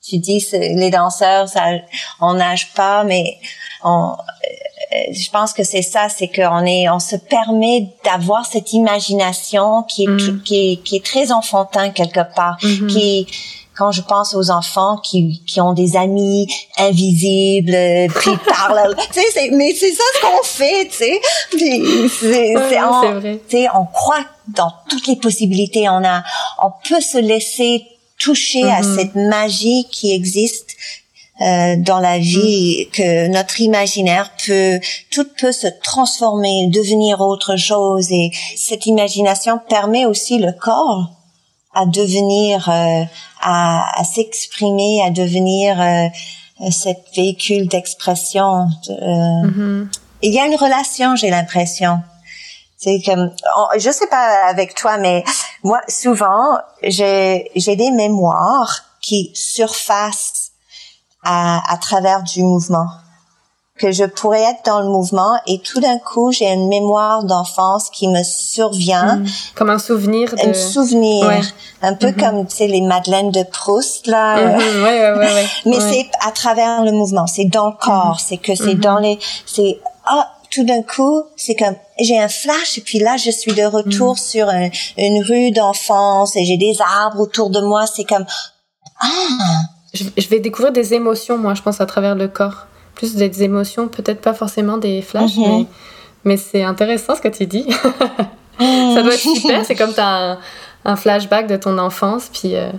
[0.02, 1.66] tu dis les danseurs, ça,
[2.20, 3.38] on nage pas, mais
[3.84, 4.16] on.
[4.92, 9.84] Euh, je pense que c'est ça, c'est qu'on est, on se permet d'avoir cette imagination
[9.84, 10.42] qui est, mm.
[10.44, 12.88] qui, est, qui est très enfantin quelque part, mm-hmm.
[12.88, 13.28] qui
[13.78, 16.48] quand je pense aux enfants qui, qui ont des amis
[16.78, 17.78] invisibles,
[18.16, 21.22] puis parlent, tu sais, mais c'est ça ce qu'on fait, tu sais.
[22.20, 25.88] c'est, ouais, c'est, on, on croit dans toutes les possibilités.
[25.88, 26.24] On a,
[26.62, 27.86] on peut se laisser
[28.18, 28.96] toucher à mm-hmm.
[28.98, 30.76] cette magie qui existe
[31.42, 32.92] euh, dans la vie, mm.
[32.92, 34.80] que notre imaginaire peut,
[35.12, 41.12] tout peut se transformer, devenir autre chose, et cette imagination permet aussi le corps
[41.74, 43.04] à devenir, euh,
[43.42, 46.08] à, à s'exprimer, à devenir euh,
[46.72, 48.68] cette véhicule d'expression.
[48.90, 49.88] Euh, mm-hmm.
[50.22, 52.00] Il y a une relation, j'ai l'impression.
[52.78, 53.32] C'est comme,
[53.78, 55.24] je sais pas avec toi, mais
[55.64, 60.39] moi souvent j'ai j'ai des mémoires qui surfacent
[61.24, 62.88] à, à travers du mouvement.
[63.78, 67.90] Que je pourrais être dans le mouvement et tout d'un coup j'ai une mémoire d'enfance
[67.90, 69.18] qui me survient.
[69.18, 69.28] Hmm.
[69.56, 70.50] comme un souvenir de...
[70.50, 71.42] un souvenir
[71.82, 72.20] un peu mm-hmm.
[72.20, 74.58] comme tu sais les madeleines de Proust là.
[74.58, 74.84] Mm-hmm.
[74.84, 77.26] ouais, ouais, ouais, mais c'est à travers le mouvement.
[77.26, 78.20] C'est dans le corps.
[78.20, 82.80] C'est que c'est dans les c'est ah tout d'un coup c'est comme j'ai un flash
[82.80, 84.50] et puis là je suis de retour sur
[84.98, 87.86] une rue d'enfance et j'ai des arbres autour de moi.
[87.88, 88.26] C'est comme
[89.00, 89.08] ah
[89.94, 92.68] je vais découvrir des émotions moi je pense à travers le corps
[93.00, 95.44] plus des émotions, peut-être pas forcément des flashs, mhm.
[95.48, 95.66] mais,
[96.26, 97.66] mais c'est intéressant ce que tu dis.
[98.60, 100.38] ça doit être super, c'est comme tu as
[100.84, 102.56] un, flashback de ton enfance, puis...
[102.56, 102.72] Euh,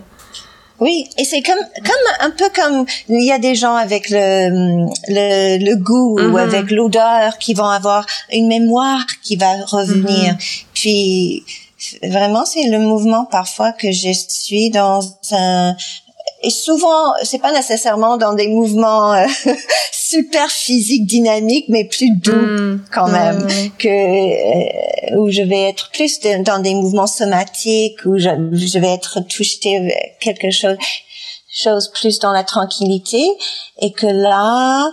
[0.79, 4.87] oui, et c'est comme, comme un peu comme il y a des gens avec le,
[5.09, 6.37] le, le goût ou mhm.
[6.37, 10.33] avec l'odeur qui vont avoir une mémoire qui va revenir.
[10.33, 10.38] Mhm.
[10.73, 11.44] Puis
[12.03, 15.77] vraiment, c'est le mouvement parfois que je suis dans un,
[16.42, 19.26] et souvent, c'est pas nécessairement dans des mouvements euh,
[19.92, 22.85] super physiques, dynamiques, mais plus doux hmm.
[22.92, 23.46] quand même,
[23.79, 28.92] que euh, où je vais être plus dans des mouvements somatiques, où je, je vais
[28.92, 30.76] être touchée quelque chose,
[31.53, 33.22] chose plus dans la tranquillité,
[33.83, 34.90] et que là,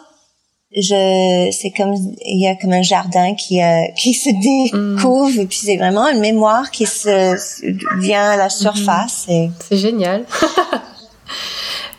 [0.75, 5.45] je c'est comme il y a comme un jardin qui euh, qui se découvre et
[5.45, 7.36] puis c'est vraiment une mémoire qui se
[7.99, 10.25] vient à la surface et c'est génial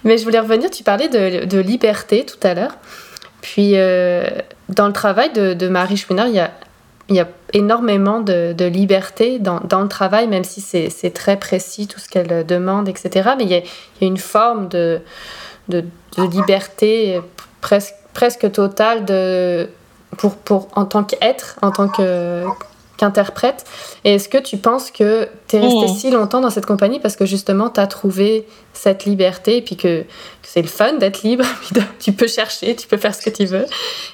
[0.04, 2.76] Mais je voulais revenir, tu parlais de, liberté tout à l'heure.
[3.40, 4.28] Puis, euh,
[4.68, 10.28] dans le travail de, Marie Chouinard, il y a, énormément de, liberté dans, le travail,
[10.28, 13.30] même si c'est très précis tout ce qu'elle demande, etc.
[13.36, 13.62] Mais il y a,
[14.00, 15.00] une forme de,
[16.16, 17.20] liberté
[17.60, 19.04] presque, totale
[20.44, 22.44] pour, en tant qu'être, en tant que,
[22.98, 23.64] qu'interprète.
[24.04, 27.16] Et est-ce que tu penses que tu es resté si longtemps dans cette compagnie parce
[27.16, 30.04] que justement tu as trouvé cette liberté et puis que,
[30.42, 31.44] c'est le fun d'être libre,
[32.00, 33.66] tu peux chercher, tu peux faire ce que tu veux.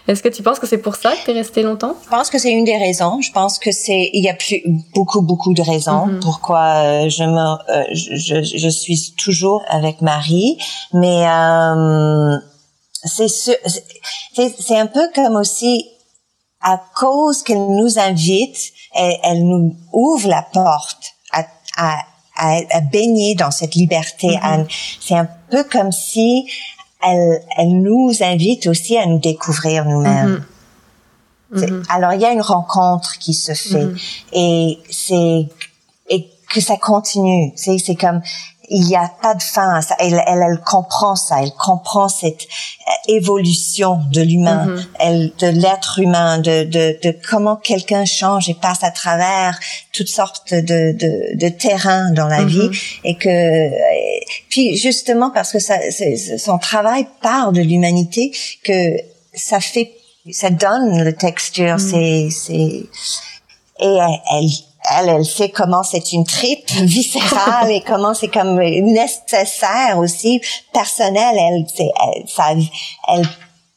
[0.08, 1.96] Est-ce que tu penses que c'est pour ça que tu es resté longtemps?
[2.04, 3.20] Je pense que c'est une des raisons.
[3.20, 4.62] Je pense que c'est il y a plus
[4.94, 6.20] beaucoup beaucoup de raisons mm-hmm.
[6.20, 10.58] pourquoi euh, je me euh, je, je, suis toujours avec Marie,
[10.92, 12.36] mais euh,
[13.04, 15.86] c'est c'est un peu comme aussi
[16.64, 21.44] à cause qu'elle nous invite, elle, elle, nous ouvre la porte à,
[21.76, 22.00] à,
[22.36, 24.28] à, baigner dans cette liberté.
[24.28, 24.66] Mm-hmm.
[25.00, 26.46] C'est un peu comme si
[27.02, 30.44] elle, elle nous invite aussi à nous découvrir nous-mêmes.
[31.52, 31.58] Mm-hmm.
[31.58, 31.84] Mm-hmm.
[31.88, 33.86] Alors il y a une rencontre qui se fait
[34.32, 35.46] et c'est
[36.08, 37.52] et que ça continue.
[37.56, 38.22] C'est c'est comme
[38.68, 39.94] il n'y a pas de fin à ça.
[39.98, 41.42] Elle, elle, elle, comprend ça.
[41.42, 44.86] Elle comprend cette euh, évolution de l'humain, mm-hmm.
[45.00, 49.58] elle, de l'être humain, de, de, de comment quelqu'un change et passe à travers
[49.92, 53.00] toutes sortes de, de, de terrains dans la vie mm-hmm.
[53.04, 53.70] et que
[54.48, 55.76] puis justement parce que ça,
[56.38, 58.96] son travail part de l'humanité que
[59.34, 59.92] ça fait,
[60.30, 61.76] ça donne le texture.
[61.76, 61.78] Mm.
[61.78, 62.82] C'est, c'est
[63.80, 64.48] et elle, elle,
[64.90, 70.40] elle sait comment c'est une tripe viscérale et comment c'est comme nécessaire aussi
[70.72, 71.36] personnel.
[71.38, 72.52] Elle, elle, ça,
[73.08, 73.26] elle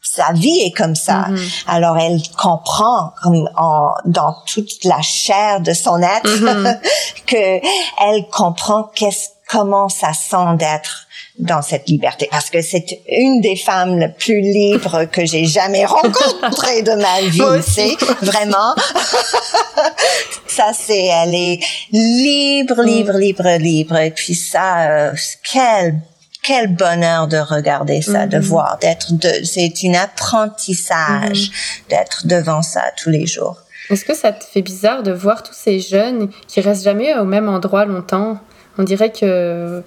[0.02, 1.28] sa vie est comme ça.
[1.30, 1.64] Mm-hmm.
[1.68, 6.80] Alors elle comprend comme en, dans toute la chair de son être mm-hmm.
[7.28, 7.62] que
[8.04, 11.07] elle comprend qu'est-ce comment ça sent d'être
[11.40, 12.28] dans cette liberté.
[12.32, 17.22] Parce que c'est une des femmes les plus libres que j'ai jamais rencontrées de ma
[17.30, 17.96] vie c'est
[18.26, 18.76] vraiment.
[20.48, 21.60] Ça c'est elle est
[21.92, 23.98] libre libre libre libre.
[23.98, 25.12] Et puis ça euh,
[25.52, 26.02] quel
[26.42, 28.44] quel bonheur de regarder ça, de mhm.
[28.44, 31.90] voir, d'être de, c'est un apprentissage mhm.
[31.90, 33.58] d'être devant ça tous les jours.
[33.90, 37.26] Est-ce que ça te fait bizarre de voir tous ces jeunes qui restent jamais au
[37.26, 38.40] même endroit longtemps?
[38.78, 39.84] On dirait que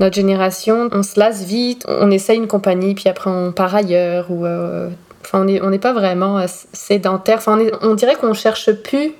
[0.00, 4.26] notre génération, on se lasse vite, on essaye une compagnie, puis après on part ailleurs,
[4.30, 4.90] ou euh,
[5.22, 7.38] enfin on n'est on pas vraiment euh, sédentaire.
[7.38, 9.14] Enfin, on, on dirait qu'on cherche plus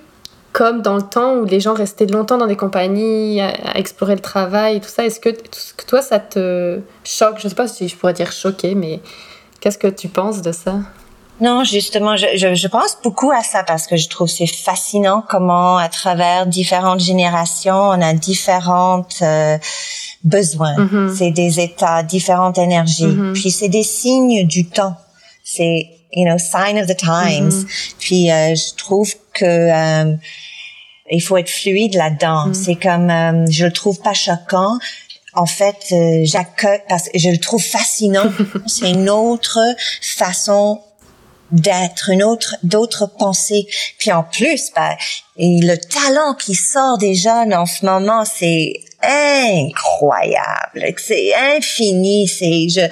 [0.54, 4.20] comme dans le temps où les gens restaient longtemps dans des compagnies, à, explorer le
[4.20, 5.04] travail et tout ça.
[5.04, 5.30] Est-ce que,
[5.84, 7.38] toi, ça te choque?
[7.40, 9.00] Je ne sais pas si je pourrais dire choqué, mais
[9.60, 10.76] qu'est-ce que tu penses de ça?
[11.40, 15.76] Non, justement, je, je, pense beaucoup à ça parce que je trouve c'est fascinant comment,
[15.76, 19.58] à travers différentes générations, on a différentes euh,
[20.24, 20.76] besoins.
[20.76, 21.16] Mm-hmm.
[21.16, 23.04] C'est des états, différentes énergies.
[23.04, 23.32] Mm-hmm.
[23.34, 24.96] Puis c'est des signes du temps.
[25.44, 27.50] C'est you know, sign of the times.
[27.50, 27.94] Mm-hmm.
[27.98, 30.16] Puis euh, je trouve que euh,
[31.10, 32.48] il faut être fluide là-dedans.
[32.48, 32.54] Mm.
[32.54, 34.78] C'est comme, euh, je le trouve pas choquant.
[35.34, 38.30] En fait, euh, j'accueille parce que je le trouve fascinant.
[38.66, 39.58] C'est une autre
[40.00, 40.80] façon
[41.52, 43.66] d'être, une autre, d'autres pensées.
[43.98, 44.94] Puis en plus, ben,
[45.37, 50.94] et le talent qui sort des jeunes en ce moment, c'est incroyable.
[50.96, 52.28] C'est infini.
[52.28, 52.87] C'est, je,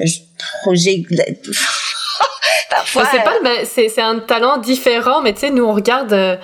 [0.00, 0.18] je
[2.70, 3.04] Parfois.
[3.10, 3.32] C'est pas,
[3.64, 6.38] c'est un talent différent, mais tu sais, nous on regarde,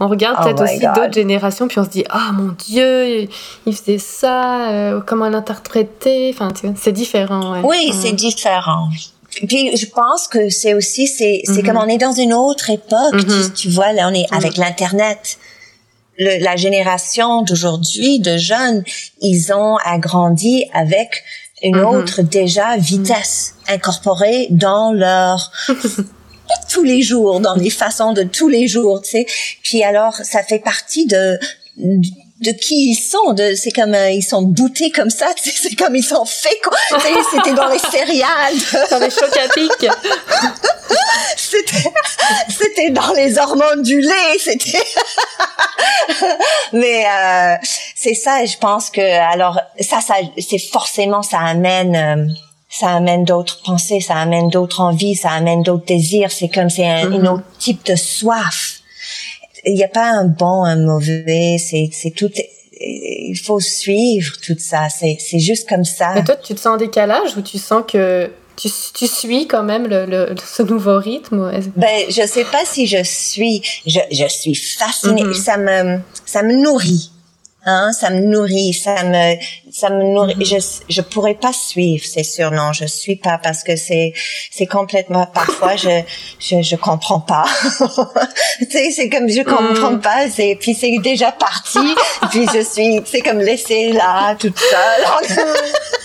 [0.00, 3.28] on regarde oh peut-être aussi d'autres générations, puis on se dit, ah mon Dieu,
[3.66, 7.52] il faisait ça, euh, comment l'interpréter, enfin, c'est différent.
[7.52, 7.60] Ouais.
[7.64, 8.88] Oui, c'est différent.
[9.46, 11.84] Puis je pense que c'est aussi, c'est c'est comme mhm.
[11.84, 13.52] on est dans une autre époque, mhm.
[13.54, 14.64] tu, vois, là on est avec mhm.
[14.64, 15.38] l'internet.
[16.18, 18.82] la génération d'aujourd'hui de jeunes,
[19.20, 21.22] ils ont agrandi avec
[21.62, 21.96] une mm-hmm.
[21.96, 25.52] autre déjà vitesse incorporée dans leur
[26.70, 29.26] tous les jours, dans les façons de tous les jours, tu sais.
[29.62, 31.38] Puis alors, ça fait partie de
[31.76, 32.08] de
[32.52, 36.04] qui ils sont de c'est comme euh, ils sont boutés comme ça c'est comme ils
[36.04, 36.60] sont faits
[37.30, 38.56] c'était dans les céréales.
[38.90, 39.90] Dans les chocs à pic.
[41.36, 41.92] C'était
[42.48, 44.82] c'était dans les hormones du lait c'était
[46.72, 47.56] mais euh,
[47.94, 52.32] c'est ça je pense que alors ça ça c'est forcément ça amène euh,
[52.68, 56.88] ça amène d'autres pensées ça amène d'autres envies ça amène d'autres désirs c'est comme c'est
[56.88, 57.28] un, mm-hmm.
[57.28, 58.77] autre type de soif
[59.64, 62.30] il n'y a pas un bon, un mauvais, c'est, c'est tout,
[62.80, 66.12] il faut suivre tout ça, c'est, c'est juste comme ça.
[66.14, 69.62] Mais toi, tu te sens en décalage ou tu sens que tu, tu suis quand
[69.62, 74.26] même le, le, ce nouveau rythme Ben, je sais pas si je suis, je, je
[74.28, 75.34] suis fascinée, mm-hmm.
[75.34, 77.10] ça me, ça me nourrit.
[77.70, 79.34] Hein, ça me nourrit, ça me,
[79.70, 80.36] ça me nourrit.
[80.36, 80.80] Mm-hmm.
[80.88, 84.14] Je, je pourrais pas suivre, c'est sûr, non, je suis pas parce que c'est,
[84.50, 85.26] c'est complètement.
[85.26, 86.00] Parfois, je,
[86.40, 87.44] je, je comprends pas.
[88.58, 90.00] tu sais, c'est comme je comprends mm.
[90.00, 90.30] pas.
[90.30, 91.94] C'est puis c'est déjà parti.
[92.30, 95.38] puis je suis, c'est comme laissée là, toute seule.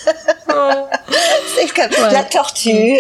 [1.56, 3.00] c'est comme la tortue.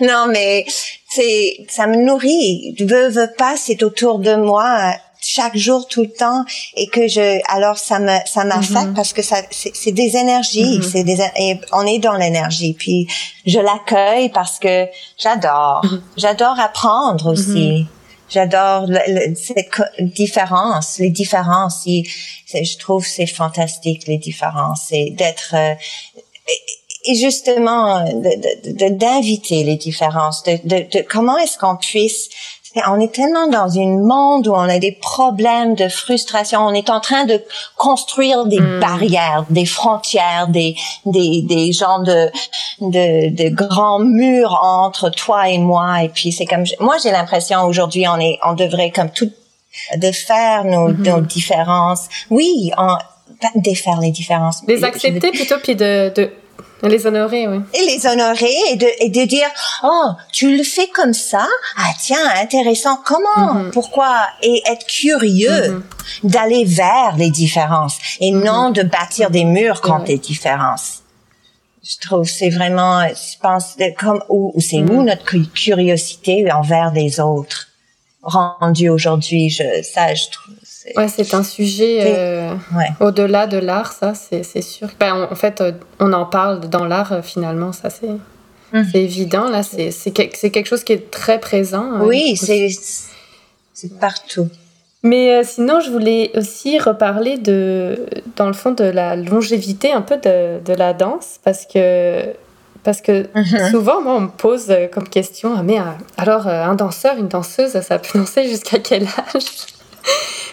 [0.00, 0.64] non, mais
[1.08, 2.76] c'est, ça me nourrit.
[2.78, 7.40] Veux, veux pas, c'est autour de moi chaque jour tout le temps et que je
[7.48, 8.94] alors ça me ça m'affecte mhm.
[8.94, 10.82] parce que ça c'est des énergies mhm.
[10.82, 13.06] c'est des et on est dans l'énergie puis
[13.46, 14.86] je l'accueille parce que
[15.18, 16.02] j'adore mhm.
[16.16, 17.86] j'adore apprendre aussi
[18.28, 18.86] j'adore
[19.34, 25.74] cette différence les différences je trouve c'est fantastique les différences et d'être euh,
[27.04, 28.04] et justement
[28.64, 32.28] d'inviter les différences de, de, de comment est-ce qu'on puisse
[32.88, 36.60] on est tellement dans une monde où on a des problèmes de frustration.
[36.60, 37.40] On est en train de
[37.76, 38.80] construire des hmm.
[38.80, 42.30] barrières, des frontières, des des des genres de
[42.80, 46.02] de, de grands murs entre toi et moi.
[46.02, 49.30] Et puis c'est comme moi j'ai l'impression aujourd'hui on est on devrait comme tout
[49.96, 51.02] de faire nos, hmm.
[51.02, 52.08] nos différences.
[52.30, 52.96] Oui, on,
[53.56, 54.62] défaire les différences.
[54.68, 56.30] Les accepter plutôt puis de, de
[56.82, 57.60] les honorer, oui.
[57.74, 59.48] Et les honorer et de, et de dire,
[59.84, 61.46] oh, tu le fais comme ça,
[61.76, 63.70] ah tiens, intéressant, comment, mm-hmm.
[63.70, 66.30] pourquoi, et être curieux mm-hmm.
[66.30, 68.44] d'aller vers les différences et mm-hmm.
[68.44, 71.02] non de bâtir des murs contre les différences.
[71.84, 77.68] Je trouve c'est vraiment, je pense, comme où, c'est où notre curiosité envers les autres
[78.22, 79.50] rendue aujourd'hui.
[79.50, 80.54] Je, ça, je trouve,
[80.96, 82.54] Ouais, c'est un sujet euh,
[83.00, 84.88] au-delà de l'art, ça, c'est sûr.
[84.98, 88.08] Ben, en fait, euh, on en parle dans l'art, euh, finalement, ça, c'est
[88.74, 88.86] hum.
[88.94, 89.48] évident.
[89.48, 92.00] Là, c'est quelque chose qui est très présent.
[92.02, 94.48] Oui, c'est partout.
[95.04, 98.06] Mais sinon, je voulais aussi reparler de,
[98.36, 102.24] dans le fond, de la longévité un peu de, de la danse, parce que
[102.84, 103.70] parce que mhm.
[103.70, 105.78] souvent, moi, on me pose comme question, ah, mais
[106.16, 109.44] alors, un danseur, une danseuse, ça peut danser jusqu'à quel âge?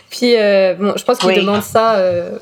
[0.10, 2.38] Puis, euh, bon, je pense qu'il demande ça euh,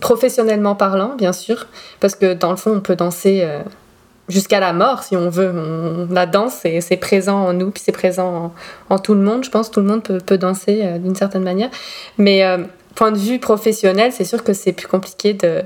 [0.00, 1.66] professionnellement parlant, bien sûr,
[2.00, 3.60] parce que dans le fond, on peut danser euh,
[4.28, 5.52] jusqu'à la mort si on veut.
[6.10, 8.52] la danse, c'est présent en nous, puis c'est présent
[8.90, 9.44] en, tout le monde.
[9.44, 11.70] Je pense que tout le monde peut, peut danser d'une certaine manière.
[12.18, 12.44] Mais
[12.94, 15.62] point de vue professionnel, c'est sûr que c'est plus compliqué de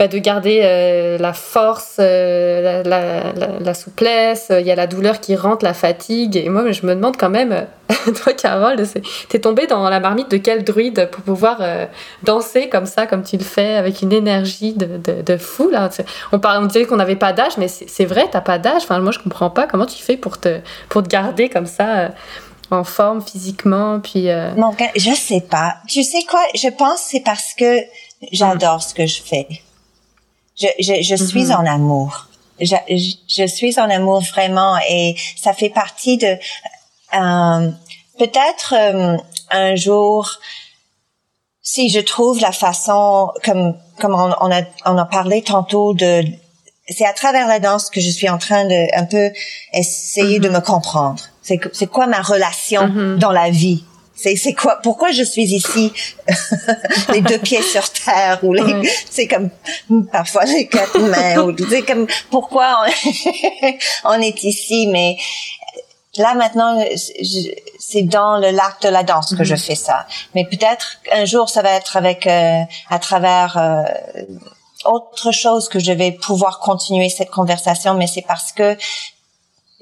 [0.00, 5.36] bah, de garder euh, la force, euh, la, souplesse, il y a la douleur qui
[5.36, 6.38] rentre, la fatigue.
[6.38, 7.66] Et moi, je me demande quand même,
[8.24, 8.82] toi, Carole,
[9.28, 11.84] t'es tombée dans la marmite de quel druide pour pouvoir euh,
[12.22, 15.68] danser comme ça, comme tu le fais, avec une énergie de, de, fou.
[15.68, 15.90] Là?
[16.32, 18.84] On, parlait, on disait qu'on n'avait pas d'âge, mais c'est vrai, t'as pas d'âge.
[18.84, 22.08] Enfin, moi, je comprends pas comment tu fais pour te, pour te garder comme ça
[22.70, 26.38] en forme physiquement puis je sais pas tu sais quoi?
[26.54, 27.80] Je pense c'est parce que
[28.30, 29.48] j'adore ce que je fais
[30.60, 31.56] je, je, je suis mm-hmm.
[31.56, 32.26] en amour.
[32.60, 32.76] Je,
[33.26, 36.36] je, suis en amour vraiment et ça fait partie de
[37.14, 37.70] euh,
[38.18, 39.16] peut-être euh,
[39.50, 40.38] un jour
[41.62, 46.22] si je trouve la façon comme comme on, on, a on a parlé tantôt de
[46.86, 49.30] c'est à travers la danse que je suis en train de un peu
[49.72, 50.52] essayer de mm-hmm.
[50.52, 51.22] me comprendre.
[51.40, 53.18] C'est c'est quoi ma relation mm-hmm.
[53.18, 53.84] dans la vie?
[54.20, 55.92] C'est c'est quoi pourquoi je suis ici?
[57.12, 59.50] Les deux pieds sur terre ou les c'est comme
[60.12, 62.84] parfois les quatre mains ou c'est comme pourquoi
[64.04, 64.86] on, est ici?
[64.88, 65.16] Mais
[66.16, 66.84] là maintenant
[67.78, 69.66] c'est dans le lac de la danse que je mm-hmm.
[69.66, 70.06] fais ça.
[70.34, 73.82] Mais peut-être un jour ça va être avec euh, à travers euh,
[74.84, 78.76] autre chose que je vais pouvoir continuer cette conversation mais c'est parce que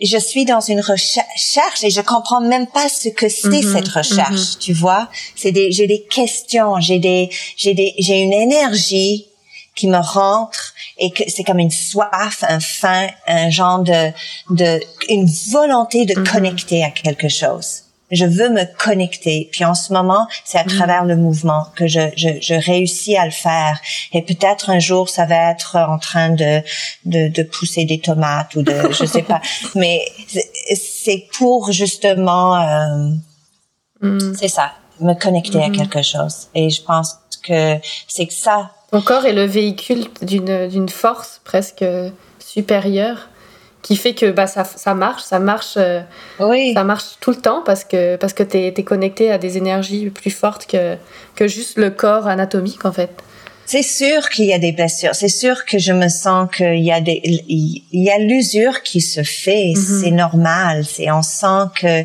[0.01, 3.73] je suis dans une recherche et je comprends même pas ce que c'est mm-hmm.
[3.73, 4.59] cette recherche, mm-hmm.
[4.59, 5.09] tu vois.
[5.35, 9.27] C'est des, j'ai des questions, j'ai des, j'ai des, j'ai une énergie
[9.75, 14.13] qui me rentre et que c'est comme une soif, un faim, un genre de,
[14.51, 16.33] de, une volonté de mm-hmm.
[16.33, 19.49] connecter à quelque chose je veux me connecter.
[19.53, 20.69] Puis en ce moment, c'est à mm.
[20.69, 23.81] travers le mouvement que je, je, je, réussis à le faire.
[24.13, 26.63] Et peut-être un jour, ça va être en train de,
[27.05, 29.41] de, de pousser des tomates ou de, je sais pas.
[29.75, 30.01] Mais
[30.75, 33.11] c'est pour justement, euh,
[34.01, 34.35] mm.
[34.39, 35.77] c'est ça, me connecter à mm-hmm.
[35.77, 36.49] quelque chose.
[36.55, 38.73] Et je pense que c'est que ça.
[38.91, 41.85] Ton corps est le véhicule d'une, d'une force presque
[42.39, 43.29] supérieure
[43.83, 46.01] qui fait que bah, ça, ça marche, ça marche, euh,
[46.41, 46.73] oui.
[46.75, 50.11] ça marche tout le temps parce que, parce que tu es, connecté à des énergies
[50.11, 50.97] plus fortes que,
[51.37, 53.11] que juste le corps anatomique en fait.
[53.67, 55.15] C'est sûr qu'il y a des blessures.
[55.15, 59.03] C'est sûr que je me sens qu'il y a des, il y a l'usure qui
[59.03, 59.75] se fait.
[59.77, 60.01] Mhm.
[60.01, 60.85] C'est normal.
[60.87, 62.03] C'est, on sent que,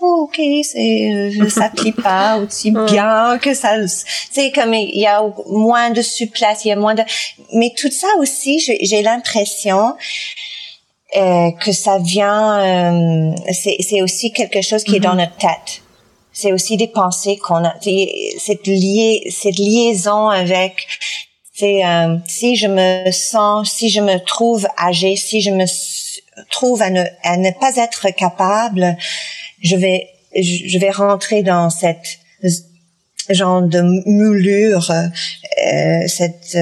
[0.00, 5.06] oh, ok, c'est, euh, ça plie pas aussi bien que ça, c'est comme il y
[5.06, 7.02] a moins de souplesse, il y a moins de,
[7.52, 9.94] mais tout ça aussi, j'ai l'impression,
[11.16, 15.20] euh, que ça vient, euh, c'est aussi quelque chose qui est dans mhm.
[15.20, 15.82] notre tête.
[16.32, 17.74] C'est aussi des pensées qu'on a,
[18.38, 20.86] cette liée, cette liaison avec,
[21.54, 25.64] c'est euh, si je me sens, si je me trouve âgée, si je me
[26.50, 28.96] trouve à ne, à ne pas être capable,
[29.62, 32.18] je vais, je vais rentrer dans cette
[33.30, 36.58] genre de moulure, euh, cette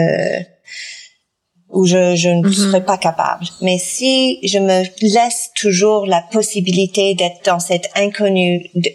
[1.73, 2.53] où je, je ne mhm.
[2.53, 3.47] serais pas capable.
[3.63, 8.91] Mais si je me laisse toujours la possibilité d'être dans cette inconnue, de,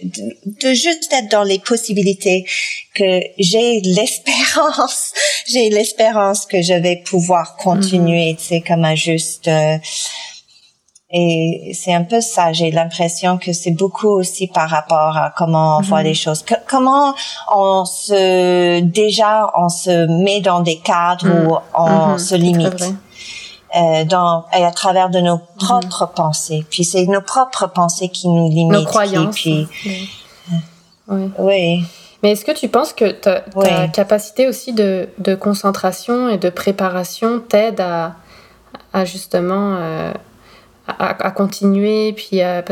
[0.45, 2.45] de, juste être dans les possibilités,
[2.93, 5.13] que j'ai l'espérance,
[5.47, 9.47] j'ai l'espérance que je vais pouvoir continuer, c'est comme un juste...
[9.47, 9.77] Euh,
[11.09, 15.77] et c'est un peu ça, j'ai l'impression que c'est beaucoup aussi par rapport à comment
[15.77, 16.15] on voit les mhm.
[16.15, 16.45] choses.
[16.67, 17.13] comment
[17.53, 21.59] on se, déjà, on se met dans des cadres où mhm.
[21.75, 22.19] on mhm.
[22.19, 22.83] se limite.
[23.75, 26.65] Euh, dans, et à travers de nos propres pensées.
[26.69, 28.71] Puis c'est nos propres pensées qui nous limitent.
[28.71, 29.35] Nos croyances.
[29.35, 29.67] Puis,
[31.09, 31.31] oui.
[31.37, 31.83] oui.
[32.23, 36.49] Mais est-ce que tu penses que ta, ta capacité aussi de, de, concentration et de
[36.49, 38.15] préparation t'aide à,
[38.93, 40.13] à justement euh,
[40.87, 42.63] à, continuer, puis à,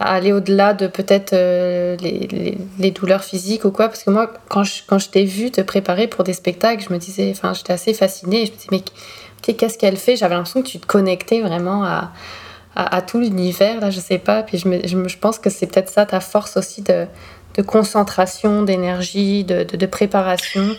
[0.00, 3.88] aller au-delà de peut-être euh, les, les, douleurs physiques ou quoi.
[3.88, 6.92] Parce que moi, quand je, quand je t'ai vu te préparer pour des spectacles, je
[6.92, 8.46] me disais, enfin, j'étais assez fascinée.
[8.46, 10.16] Je me disais, mais qu'est-ce qu'elle fait?
[10.16, 12.12] J'avais l'impression que tu te connectais vraiment à,
[12.74, 14.42] à, tout l'univers, là, je sais pas.
[14.42, 17.06] Puis je, me, je, pense que c'est peut-être ça ta force aussi de,
[17.56, 20.76] de concentration, d'énergie, de, de, préparation.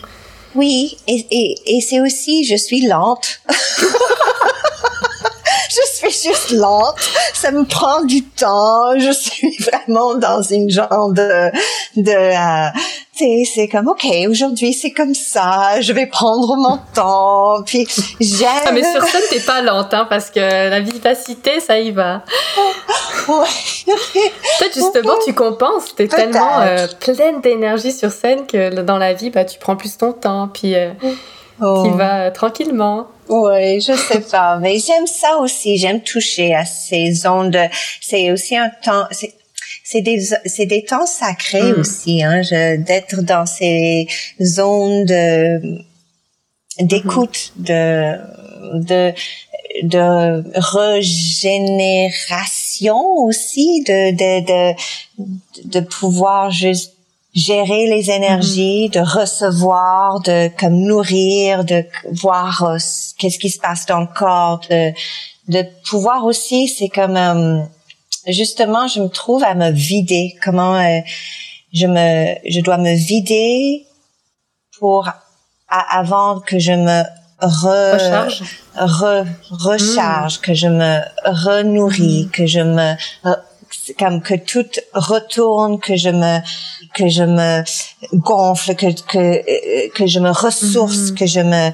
[0.56, 3.40] Oui, et, et, et c'est aussi, je suis lente.
[6.10, 6.96] suis juste lente.
[7.34, 8.98] Ça me prend du temps.
[8.98, 11.50] Je suis vraiment dans une genre de,
[11.96, 12.70] de, euh,
[13.14, 15.80] c'est comme ok aujourd'hui c'est comme ça.
[15.80, 17.62] Je vais prendre mon temps.
[17.64, 17.86] Puis
[18.20, 18.48] j'aime.
[18.66, 22.22] Ah, mais sur scène t'es pas lente hein, parce que la vivacité ça y va.
[23.26, 25.94] Peut-être justement tu compenses.
[25.94, 29.96] T'es tellement euh, pleine d'énergie sur scène que dans la vie bah tu prends plus
[29.96, 30.48] ton temps.
[30.52, 30.92] Puis euh,
[31.60, 31.84] oh.
[31.86, 35.78] tu vas tranquillement oui, je sais pas, mais j'aime ça aussi.
[35.78, 37.56] J'aime toucher à ces ondes.
[38.00, 39.06] C'est aussi un temps
[39.84, 41.80] c'est des c'est des temps sacrés hmm.
[41.80, 42.42] aussi hein
[42.78, 44.06] d'être dans ces
[44.40, 45.60] zones de
[46.80, 47.64] d'écoute hmm.
[47.64, 48.16] de
[48.74, 49.12] de
[49.82, 50.44] de
[50.76, 54.74] régénération aussi de de de,
[55.64, 56.94] de pouvoir juste
[57.34, 58.92] gérer les énergies, hmm.
[58.92, 62.78] de recevoir, de comme nourrir, de voir euh,
[63.18, 64.92] qu'est-ce qui se passe dans le corps, de,
[65.48, 67.62] de pouvoir aussi, c'est comme euh,
[68.26, 70.34] justement, je me trouve à me vider.
[70.44, 71.00] Comment euh,
[71.72, 73.86] je me, je dois me vider
[74.78, 75.08] pour
[75.68, 77.02] avant que je me
[77.40, 78.42] recharge,
[78.76, 82.30] recharge, que je me renourris, mm.
[82.30, 82.94] que je me
[83.98, 86.40] comme que tout retourne, que je me
[86.94, 87.62] que je me
[88.14, 91.14] gonfle, que que que je me ressource, mm-hmm.
[91.14, 91.72] que je me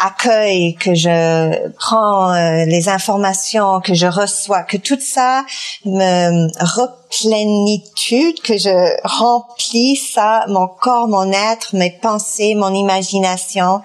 [0.00, 5.44] accueille, que je prends euh, les informations, que je reçois, que tout ça
[5.84, 6.48] me
[6.78, 13.82] replénitude, que je remplis ça, mon corps, mon être, mes pensées, mon imagination,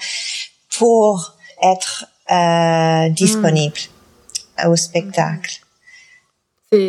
[0.78, 3.80] pour être euh, disponible
[4.66, 5.65] au spectacle.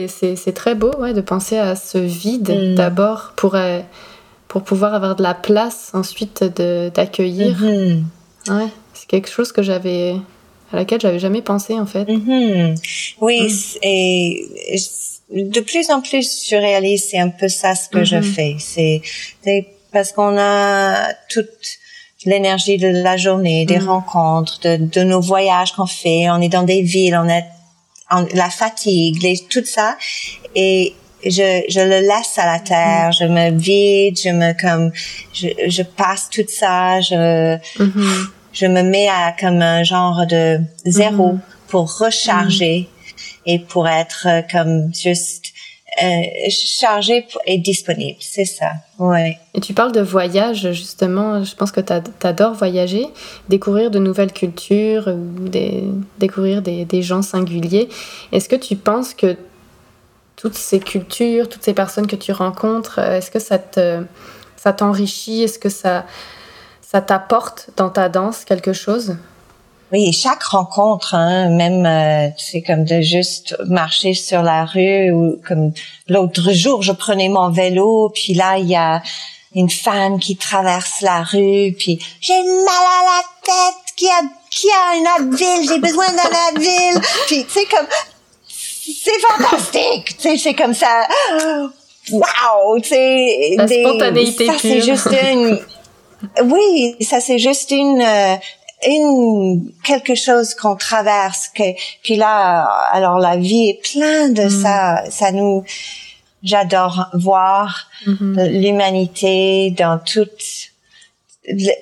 [0.09, 2.75] C'est très beau ouais, de penser à ce vide mm.
[2.75, 3.81] d'abord pour, euh,
[4.49, 7.63] pour pouvoir avoir de la place ensuite d'accueillir.
[7.63, 8.03] Mm-hmm.
[8.49, 8.71] Ouais
[9.07, 10.17] quelque chose que j'avais
[10.73, 12.05] à laquelle j'avais jamais pensé en fait.
[12.05, 13.17] Mm-hmm.
[13.21, 13.79] Oui, mm.
[13.83, 14.47] et
[15.31, 18.23] de plus en plus surréaliste, c'est un peu ça ce que je mm-hmm.
[18.23, 18.57] fais.
[18.59, 21.49] C'est parce qu'on a toute
[22.25, 23.89] l'énergie de la journée, des mm.
[23.89, 26.29] rencontres, de, de, nos voyages qu'on fait.
[26.31, 27.29] On est dans des villes, on
[28.11, 29.97] la fatigue, les, tout ça,
[30.55, 30.95] et
[31.25, 34.93] je, je le laisse à la terre, je me vide, je me comme,
[35.33, 37.59] je, je passe tout ça, je,
[38.53, 41.41] je me mets à comme un genre de zéro mhm.
[41.69, 42.89] pour recharger
[43.45, 45.53] et pour être euh, comme juste
[46.03, 48.19] euh, chargé et disponible.
[48.21, 48.73] C'est ça.
[49.55, 51.43] Et tu parles de voyage, justement.
[51.43, 51.93] Je pense que tu
[52.27, 53.07] adores voyager,
[53.49, 55.85] découvrir de nouvelles cultures, des,
[56.19, 57.89] découvrir des, gens singuliers.
[58.33, 59.37] Est-ce que tu penses que
[60.37, 64.03] toutes ces cultures, toutes ces personnes que tu rencontres, euh, est-ce que ça te
[64.57, 65.43] ça t'enrichit?
[65.43, 66.05] Est-ce que ça
[67.07, 69.17] t'apporte dans ta danse quelque chose?
[69.93, 75.41] Oui, chaque rencontre, hein, même euh, c'est comme de juste marcher sur la rue ou
[75.47, 75.73] comme
[76.09, 79.03] l'autre jour, je prenais mon vélo, puis là il y a
[79.55, 84.67] une femme qui traverse la rue, puis j'ai mal à la tête, qui a qui
[84.71, 87.87] a une Advil, j'ai besoin d'un Advil, puis c'est comme
[88.49, 91.07] c'est fantastique, tu sais, c'est comme ça,
[92.11, 95.61] waouh, tu sais, la spontanéité ça c'est juste une
[96.45, 98.37] oui, ça c'est juste une euh,
[98.87, 101.63] une quelque chose qu'on traverse que
[102.03, 104.63] puis là alors la vie est pleine de mm.
[104.63, 105.65] ça ça nous
[106.43, 108.61] j'adore voir mm-hmm.
[108.61, 110.71] l'humanité dans toute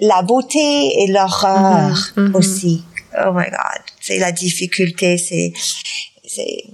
[0.00, 2.28] la beauté et l'horreur mm-hmm.
[2.28, 2.36] Mm-hmm.
[2.36, 2.84] aussi
[3.26, 5.52] oh my god c'est la difficulté c'est
[6.24, 6.64] c'est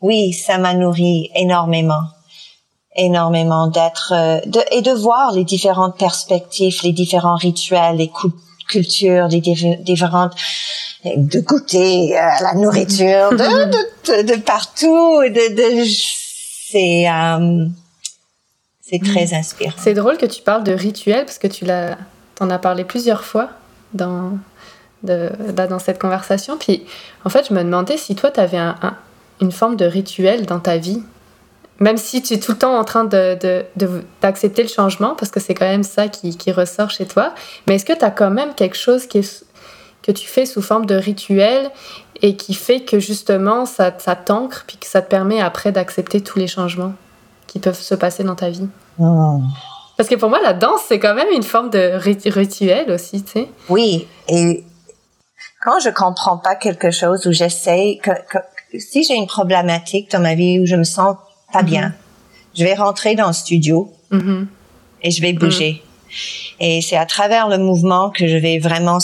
[0.00, 2.08] oui ça m'a nourri énormément
[2.96, 8.08] énormément d'être euh, de, et de voir les différentes perspectives, les différents rituels, les
[8.72, 10.34] cultures, les différentes
[11.04, 15.84] de goûter à euh, la nourriture de, de, de, partout, de, de
[16.70, 17.66] c'est euh,
[18.80, 19.34] c'est très mm.
[19.34, 19.74] inspirant.
[19.78, 21.96] C'est drôle que tu parles de rituels parce que tu l'as
[22.34, 23.50] t'en as parlé plusieurs fois
[23.94, 24.38] dans
[25.02, 25.30] de,
[25.68, 26.56] dans cette conversation.
[26.56, 26.84] Puis
[27.24, 28.76] en fait, je me demandais si toi, tu avais un,
[29.40, 31.02] une forme de rituel dans ta vie
[31.82, 35.32] même si tu es tout le temps en train d'accepter de, de, le changement, parce
[35.32, 37.34] que c'est quand même ça qui, qui, ressort chez toi,
[37.66, 39.44] mais est-ce que tu as quand même quelque chose qui est,
[40.02, 41.70] que tu fais sous forme de rituel
[42.22, 46.20] et qui fait que justement ça, ça t'ancre, puis que ça te permet après d'accepter
[46.20, 46.94] tous les changements
[47.48, 48.68] qui peuvent se passer dans ta vie?
[49.00, 49.40] Oh.
[49.96, 53.32] Parce que pour moi, la danse, c'est quand même une forme de rituel aussi, tu
[53.32, 53.48] sais.
[53.68, 54.64] Oui, et
[55.64, 58.12] quand je comprends pas quelque chose ou j'essaie, que,
[58.78, 61.16] si j'ai une problématique dans ma vie où je me sens
[61.52, 61.94] pas bien,
[62.56, 64.48] je vais rentrer dans le studio Mhm.
[65.02, 65.82] et je vais bouger.
[66.60, 68.98] Et c'est à travers le mouvement que je vais vraiment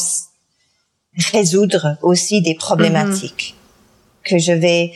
[1.33, 3.55] résoudre aussi des problématiques,
[4.23, 4.93] que je vais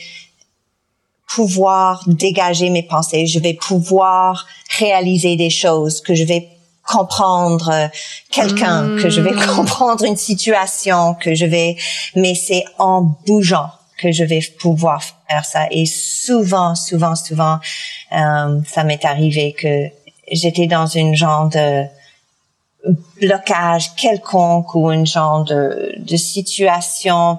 [1.34, 4.46] pouvoir dégager mes pensées, je vais pouvoir
[4.78, 6.48] réaliser des choses, que je vais
[6.86, 7.88] comprendre euh,
[8.30, 11.76] quelqu'un, que je vais comprendre une situation, que je vais,
[12.16, 13.70] mais c'est en bougeant
[14.02, 15.66] que je vais pouvoir faire ça.
[15.70, 17.58] Et souvent, souvent, souvent,
[18.12, 19.88] euh, ça m'est arrivé que
[20.30, 21.84] j'étais dans une genre de
[23.20, 27.38] blocage quelconque ou une genre de, de situation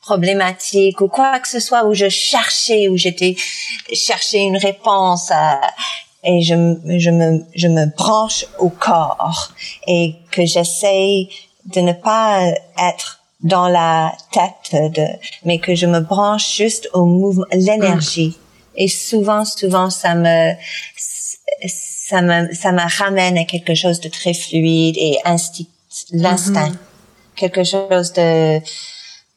[0.00, 3.36] problématique ou quoi que ce soit où je cherchais, où j'étais
[3.92, 5.60] cherchais une réponse à,
[6.24, 6.54] et je,
[6.98, 9.52] je me, je me branche au corps
[9.86, 11.28] et que j'essaye
[11.66, 12.42] de ne pas
[12.78, 15.06] être dans la tête de,
[15.44, 18.36] mais que je me branche juste au mouvement, l'énergie.
[18.76, 20.52] Et souvent, souvent, ça me,
[21.66, 25.64] ça me, ça me ramène à quelque chose de très fluide et instinct,
[26.12, 26.72] l'instinct.
[27.34, 28.60] Quelque chose de,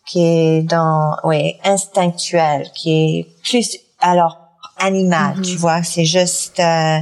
[0.06, 4.38] qui est dans, oui, instinctuel, qui est plus, alors,
[4.78, 7.00] animal, tu vois, c'est juste, euh,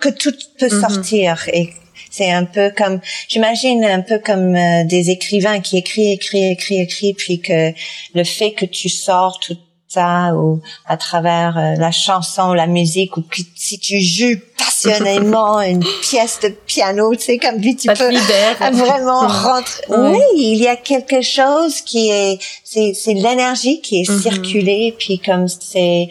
[0.00, 1.72] que tout peut sortir et
[2.12, 6.82] c'est un peu comme, j'imagine un peu comme euh, des écrivains qui écrivent, écrivent, écrivent,
[6.82, 7.72] écrivent, puis que
[8.14, 9.56] le fait que tu sors tout
[9.88, 15.60] ça ou à travers euh, la chanson, la musique, ou que si tu joues passionnément
[15.72, 18.10] une pièce de piano, tu sais, comme tu Ça peux
[18.72, 19.82] vraiment rentrer.
[19.88, 20.10] Ouais.
[20.12, 24.20] Oui, il y a quelque chose qui est, c'est, c'est l'énergie qui est Mhm.
[24.20, 26.08] circulée, puis comme c'est,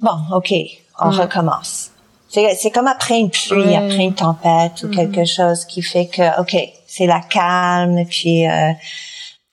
[0.00, 0.52] bon, ok,
[1.00, 1.20] on Mhm.
[1.20, 1.90] recommence.
[2.32, 4.94] C'est, comme après une pluie, après une tempête ou Mhm.
[4.96, 6.56] quelque chose qui fait que, ok,
[6.86, 8.70] c'est la calme, puis, euh,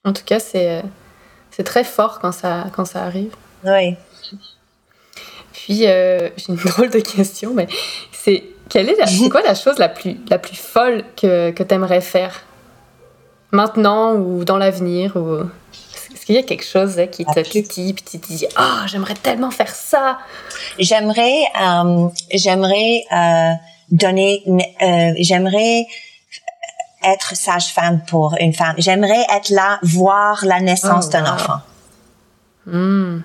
[0.04, 0.82] En tout cas, c'est
[1.50, 3.34] c'est très fort quand ça, quand ça arrive.
[3.64, 3.96] oui.
[5.52, 7.66] Puis, euh, j'ai une drôle de question, mais
[8.12, 11.74] c'est quelle est la, quoi la chose la plus, la plus folle que, que tu
[11.74, 12.42] aimerais faire?
[13.52, 15.40] Maintenant ou dans l'avenir ou...
[16.20, 18.46] Est-ce qu'il y a quelque chose hein, qui La te titille, puis tu te dis
[18.56, 20.18] «Ah, j'aimerais tellement faire ça
[20.78, 23.54] J'aimerais, euh, j'aimerais euh,
[23.90, 24.42] donner,
[24.82, 25.86] euh, j'aimerais
[27.02, 28.74] être sage-femme pour une femme.
[28.76, 31.60] J'aimerais être là, voir la naissance Oh, d'un enfant.
[32.66, 33.20] Hmm.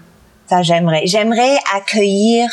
[0.49, 1.05] Ça, j'aimerais.
[1.05, 2.49] J'aimerais accueillir,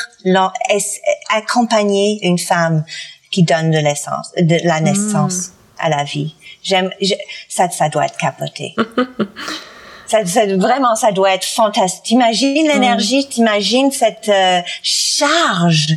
[1.31, 2.85] accompagner une femme
[3.31, 6.35] qui donne de l'essence, de la naissance à la vie.
[6.65, 6.91] J'aime,
[7.49, 8.75] ça, ça doit être capoté.
[10.13, 12.05] ça, ça- vraiment, ça doit être fantastique.
[12.05, 15.89] T'imagines l'énergie, t'imagines cette euh, charge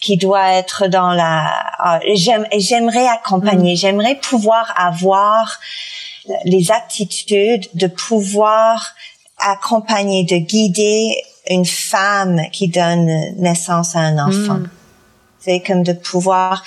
[0.00, 1.50] qui doit être dans la.
[1.78, 5.58] ah, j'aime, j'aimerais accompagner, j'aimerais pouvoir avoir
[6.44, 8.94] les aptitudes de pouvoir
[9.38, 11.16] accompagner, de guider
[11.48, 13.06] une femme qui donne
[13.38, 14.58] naissance à un enfant.
[14.60, 14.68] Mm.
[15.40, 16.62] C'est comme de pouvoir,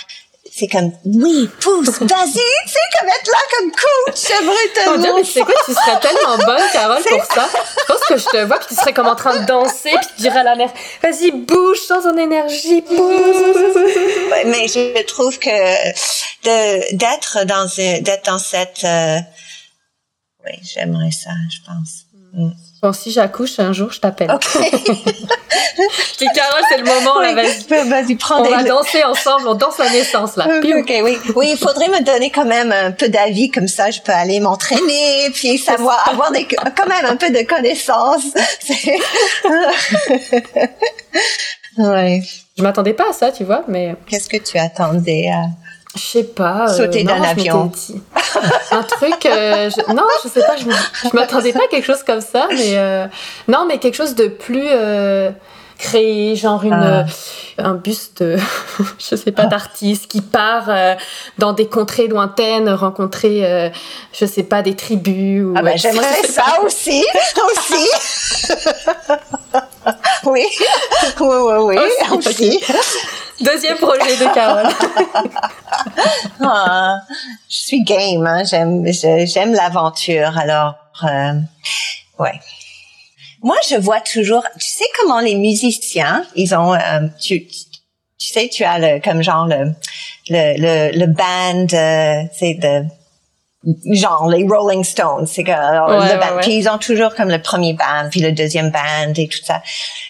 [0.58, 2.34] c'est comme, oui, pousse, vas-y,
[2.66, 6.38] c'est comme être là comme coach, j'aimerais tellement mais tu sais quoi, tu serais tellement
[6.38, 7.48] bonne, Carole, pour ça?
[7.80, 10.08] Je pense que je te vois, puis tu serais comme en train de danser, puis
[10.16, 12.98] tu dirais à la mère, vas-y, bouge, sans ton énergie, bouge.
[14.32, 15.50] Ouais, mais je trouve que
[16.44, 19.20] de d'être dans d'être dans cette euh,
[20.46, 22.52] oui j'aimerais ça je pense Mm.
[22.82, 24.32] Bon, si j'accouche un jour, je t'appelle.
[24.32, 24.44] ok
[25.78, 27.66] Je dis, Carole, c'est le moment, là, vas-y.
[27.70, 30.48] Oui, vas-y prends On des va danser ensemble, on danse la naissance, là.
[30.48, 30.80] Ok, Piou.
[30.80, 31.18] ok, oui.
[31.36, 34.40] Oui, il faudrait me donner quand même un peu d'avis, comme ça je peux aller
[34.40, 38.24] m'entraîner, puis savoir, avoir des, quand même un peu de connaissances.
[41.78, 42.22] Ouais.
[42.58, 45.44] Je m'attendais pas à ça, tu vois, mais Qu'est-ce que tu attendais à...
[45.98, 46.70] je sais pas.
[46.70, 47.72] euh, Sauter d'un avion.
[48.72, 52.04] Un truc, euh, je- non, je sais pas, je, je m'attendais pas à quelque chose
[52.04, 53.06] comme ça, mais euh,
[53.48, 54.68] non, mais quelque chose de plus
[55.78, 57.06] créé, genre une, Ah.
[57.60, 58.24] un buste,
[59.00, 60.96] je sais pas, d'artiste qui part euh,
[61.38, 63.70] dans des contrées lointaines, rencontrer, euh,
[64.12, 65.44] je sais pas, des tribus.
[65.46, 67.06] Ou, Ah euh, j'aimerais ça aussi,
[67.48, 67.88] aussi.
[70.26, 70.46] oui,
[71.20, 72.64] oui, oui, oui, Aussi, aussi.
[73.42, 74.68] Deuxième projet de Carole.
[76.42, 77.00] Ah,
[77.50, 78.44] je suis game, hein.
[78.44, 78.86] j'aime,
[79.26, 80.38] j'aime l'aventure.
[80.38, 81.34] Alors, euh,
[82.20, 82.40] ouais.
[83.44, 84.44] Moi, je vois toujours.
[84.60, 89.22] Tu sais comment les musiciens, ils ont, euh, tu, tu sais, tu as le comme
[89.22, 89.74] genre le
[90.30, 92.86] le le, le band, euh, tu sais de
[93.92, 96.42] genre les Rolling Stones, c'est que alors, Ouais, le band, ouais.
[96.42, 99.62] puis ils ont toujours comme le premier band, puis le deuxième band et tout ça.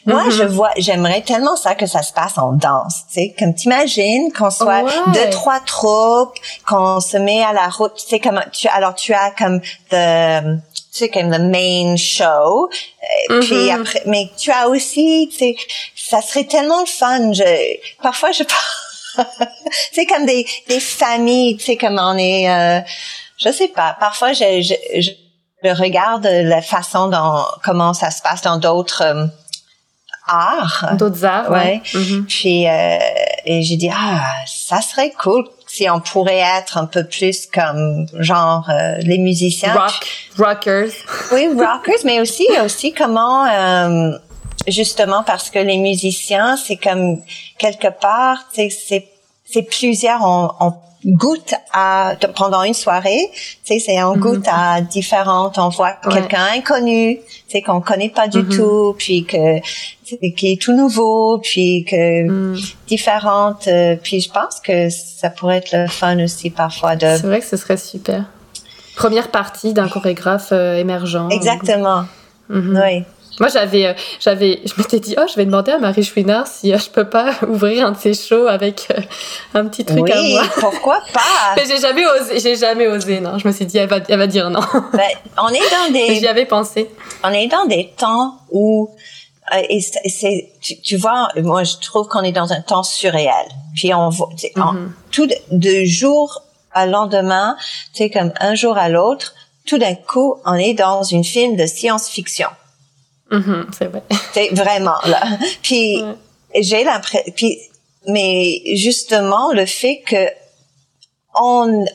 [0.06, 0.32] Moi, Mhm.
[0.32, 4.32] je vois, j'aimerais tellement ça que ça se passe en danse, tu sais, comme t'imagines
[4.32, 4.84] qu'on soit
[5.14, 6.36] deux trois troupes,
[6.68, 10.60] qu'on se met à la route, tu sais comme tu alors tu as comme the
[10.94, 12.70] tu sais comme the main show
[13.30, 13.82] Euh, Puis Mhm.
[13.82, 15.56] après, mais tu as aussi, tu sais,
[15.96, 17.32] ça serait tellement fun.
[17.34, 17.44] Je,
[18.04, 18.44] parfois, je
[19.94, 22.80] c'est comme des, des familles, tu sais, comme on est, euh,
[23.38, 23.96] je sais pas.
[24.00, 25.12] Parfois, je, je, je,
[25.64, 29.26] je regarde la façon dont comment ça se passe dans d'autres euh,
[30.28, 30.96] arts.
[30.98, 31.82] D'autres arts, ouais.
[31.94, 32.26] Mhm.
[32.28, 32.98] Puis euh,
[33.46, 38.08] et j'ai dit ah ça serait cool si on pourrait être un peu plus comme
[38.20, 39.74] genre euh, les musiciens.
[39.74, 40.92] Rock, rockers.
[41.32, 44.12] Oui, rockers, mais aussi aussi comment euh,
[44.68, 47.22] justement parce que les musiciens c'est comme
[47.58, 49.08] quelque part c'est c'est
[49.46, 50.74] c'est plusieurs on, on
[51.08, 56.12] goûte à pendant une soirée, tu sais c'est on goûte à différentes, on voit Ouais.
[56.14, 58.50] quelqu'un inconnu, tu sais qu'on connaît pas du Mhm.
[58.58, 59.60] tout, puis que
[60.36, 62.58] qui est tout nouveau, puis que Mm.
[62.88, 67.22] différentes, euh, puis je pense que ça pourrait être le fun aussi parfois de C'est
[67.28, 68.26] vrai que ce serait super.
[68.98, 71.28] Première partie d'un chorégraphe euh, émergent.
[71.32, 72.04] exactement,
[72.50, 72.82] Mhm.
[72.84, 73.04] oui.
[73.40, 76.74] Moi, j'avais, euh, j'avais, je m'étais dit, oh, je vais demander à Marie Chouinard si
[76.74, 79.02] euh, je peux pas ouvrir un de ses shows avec euh,
[79.54, 80.44] un petit truc à Oui, moi.
[80.60, 81.22] pourquoi pas?
[81.56, 83.38] Mais j'ai jamais osé, j'ai jamais osé, non.
[83.38, 84.62] Je me suis dit, elle va, elle va dire non.
[84.94, 85.02] Ben,
[85.42, 86.90] On est dans des J'y avais pensé.
[87.24, 88.90] on est dans des temps où
[89.56, 93.32] euh, et c'est tu, tu vois moi je trouve qu'on est dans un temps surréel
[93.76, 94.92] puis on voit tu sais, en- Mhm.
[95.12, 96.42] tout de, de jour
[96.74, 97.56] à lendemain
[97.94, 99.34] tu sais comme un jour à l'autre
[99.66, 102.48] tout d'un coup on est dans une film de science-fiction
[103.32, 104.04] Mhm, c'est vrai.
[104.34, 105.22] c'est vraiment là
[105.62, 106.02] puis
[106.60, 107.58] j'ai l'impression puis
[108.08, 110.30] mais justement le fait que
[111.36, 111.86] on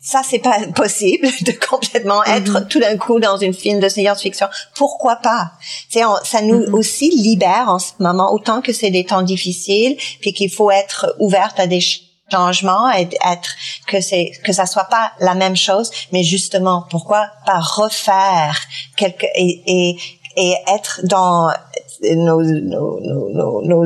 [0.00, 4.48] ça c'est pas possible de complètement être tout d'un coup dans une film de science-fiction.
[4.74, 5.52] Pourquoi pas?
[5.96, 6.74] On- ça nous Mhm.
[6.74, 11.14] aussi libère en ce moment autant que c'est des temps difficiles, puis qu'il faut être
[11.20, 13.50] ouverte à des ch- changements, et être
[13.86, 18.58] que c'est que ça soit pas la même chose, mais justement pourquoi pas refaire
[18.96, 19.96] quelque et et,
[20.36, 21.50] et être dans
[22.02, 23.84] nos nos nos, nos,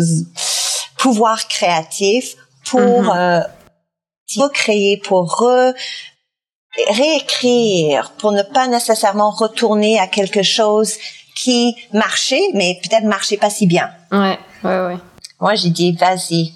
[0.99, 2.37] pouvoirs créatifs
[2.67, 3.11] pour Mhm.
[3.17, 3.41] euh,
[4.37, 5.75] recréer, pour re-
[6.91, 10.95] réécrire, pour ne pas nécessairement retourner à quelque chose
[11.35, 13.91] qui marchait, mais peut-être marchait pas si bien.
[14.13, 14.97] Ouais, ouais, ouais.
[15.41, 16.53] Moi, j'ai dit, vas-y.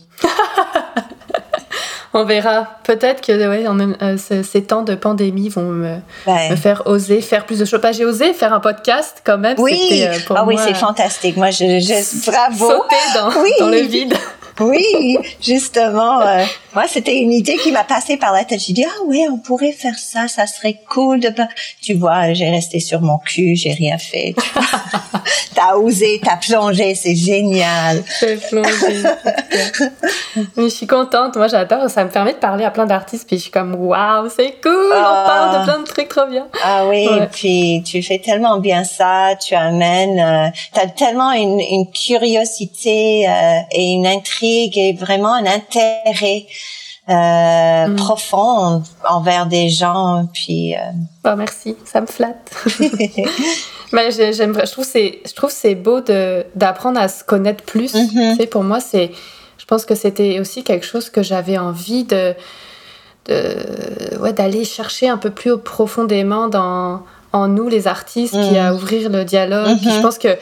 [2.15, 2.67] On verra.
[2.85, 5.97] Peut-être que ouais, en même, euh, ce- ces temps de pandémie vont me,
[6.51, 7.81] me faire oser faire plus de choses.
[7.93, 9.57] J'ai osé faire un podcast quand même.
[9.59, 11.37] oui, euh, pour ah oui, c'est fantastique.
[11.37, 12.69] Moi, je, je bravo.
[12.69, 13.51] Sauter dans, Oui.
[13.59, 14.15] dans le vide.
[14.61, 16.21] Oui, justement.
[16.21, 16.45] euh,
[16.75, 18.61] moi, c'était une idée qui m'a passé par la tête.
[18.61, 21.49] J'ai dit, ah oui, on pourrait faire ça, ça serait cool de pas...
[21.83, 24.35] Tu vois, j'ai resté sur mon cul, j'ai rien fait.
[25.55, 28.03] t'as osé, t'as plongé, c'est génial.
[28.21, 29.03] J'ai plongé.
[30.57, 31.37] Mais je suis contente.
[31.37, 31.91] Moi, j'adore.
[31.91, 33.27] Ça me permet de parler à plein d'artistes.
[33.27, 34.93] Puis je suis comme, waouh, c'est cool.
[34.95, 35.25] Ah.
[35.25, 36.47] On parle de plein de trucs trop bien.
[36.65, 37.29] Ah oui, Ouais.
[37.31, 43.59] puis tu fais tellement bien ça, tu amènes, euh, t'as tellement une, une curiosité euh,
[43.73, 46.47] et une intrigue et vraiment un intérêt
[47.09, 47.97] euh, Mm.
[47.97, 50.79] profond envers des gens, puis euh,
[51.25, 51.77] Bah, merci.
[51.85, 52.51] Ça me flatte.
[53.93, 57.65] Mais j'ai- j'aimerais, je trouve c'est, je trouve c'est beau de d'apprendre à se connaître
[57.65, 57.95] plus.
[57.95, 58.09] Mhm.
[58.33, 59.11] Tu sais, pour moi, c'est,
[59.59, 62.35] je pense que c'était aussi quelque chose que j'avais envie de,
[63.27, 67.03] de, ouais, d'aller chercher un peu plus profondément dans
[67.35, 68.67] en nous les artistes, puis Mhm.
[68.67, 69.79] à ouvrir le dialogue.
[69.81, 70.37] Puis je pense que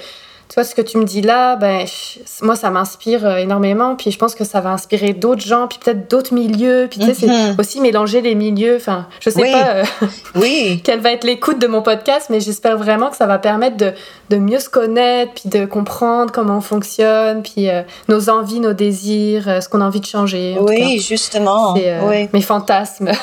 [0.50, 3.94] tu vois ce que tu me dis là, ben je- moi ça m'inspire euh, énormément.
[3.94, 6.88] Puis je pense que ça va inspirer d'autres gens, puis peut-être d'autres milieux.
[6.90, 7.54] Puis tu sais, Mhm.
[7.56, 8.74] c'est aussi mélanger les milieux.
[8.76, 9.52] Enfin, je sais Oui.
[9.52, 9.68] pas.
[9.76, 9.84] euh,
[10.34, 13.76] oui, quelle va être l'écoute de mon podcast, mais j'espère vraiment que ça va permettre
[13.76, 13.92] de,
[14.30, 18.72] de mieux se connaître, puis de comprendre comment on fonctionne, puis euh, nos envies, nos
[18.72, 20.56] désirs, ce qu'on a envie de changer.
[20.58, 22.28] en oui, justement, euh, oui.
[22.32, 23.10] mes fantasmes.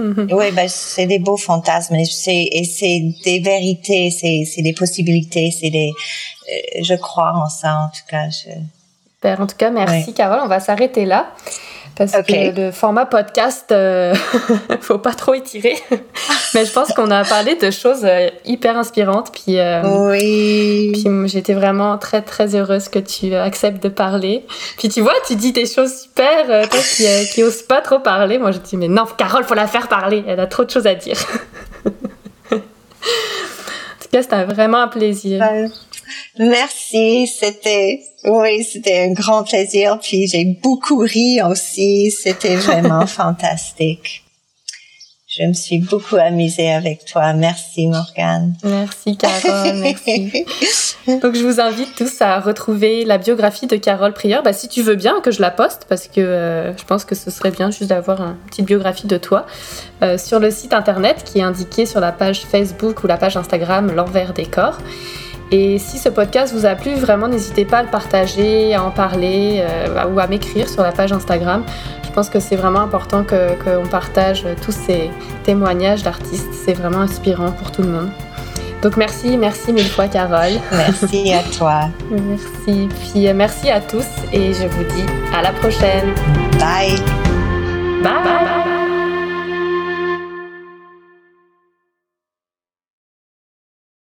[0.00, 0.28] Mhm.
[0.32, 4.72] Oui, ben c'est des beaux fantasmes et c'est et c'est des vérités, c'est c'est des
[4.72, 5.90] possibilités, c'est des.
[5.90, 8.28] euh, je crois en ça en tout cas.
[8.30, 8.50] Je...
[9.16, 9.40] Super.
[9.40, 10.40] En tout cas, merci Carole.
[10.42, 11.30] On va s'arrêter là.
[12.00, 14.14] Parce que le format podcast, euh,
[14.80, 15.76] faut pas trop étirer.
[16.54, 19.30] Mais je pense qu'on a parlé de choses euh, hyper inspirantes.
[19.32, 20.92] Puis, euh, Oui.
[20.94, 24.46] Puis j'étais vraiment très très heureuse que tu acceptes de parler.
[24.78, 27.82] Puis tu vois, tu dis des choses super, euh, toi qui, euh, qui ose pas
[27.82, 28.38] trop parler.
[28.38, 30.24] Moi je dis mais non, Carole, faut la faire parler.
[30.26, 31.18] Elle a trop de choses à dire.
[31.84, 35.42] en tout cas, c'était vraiment un plaisir.
[35.42, 35.68] Euh,
[36.38, 39.98] Merci, c'était oui, c'était un grand plaisir.
[40.00, 42.10] Puis j'ai beaucoup ri aussi.
[42.10, 44.24] C'était vraiment fantastique.
[45.28, 47.32] Je me suis beaucoup amusée avec toi.
[47.34, 48.56] Merci Morgane.
[48.64, 50.44] Merci Carole, merci.
[51.22, 54.42] Donc je vous invite tous à retrouver la biographie de Carole Prieur.
[54.42, 57.14] Bah, si tu veux bien que je la poste, parce que euh, je pense que
[57.14, 59.46] ce serait bien juste d'avoir une petite biographie de toi
[60.02, 63.36] euh, sur le site internet qui est indiqué sur la page Facebook ou la page
[63.36, 64.78] Instagram L'envers des corps.
[65.52, 68.90] Et si ce podcast vous a plu, vraiment n'hésitez pas à le partager, à en
[68.90, 71.64] parler euh, ou à m'écrire sur la page Instagram.
[72.04, 75.10] Je pense que c'est vraiment important qu'on partage tous ces
[75.44, 76.52] témoignages d'artistes.
[76.64, 78.10] C'est vraiment inspirant pour tout le monde.
[78.82, 80.58] Donc merci, merci mille fois Carole.
[80.72, 81.80] Merci à toi.
[82.10, 82.88] merci.
[83.12, 86.14] Puis euh, merci à tous et je vous dis à la prochaine.
[86.58, 86.96] Bye.
[88.02, 88.24] Bye.
[88.24, 88.79] Bye.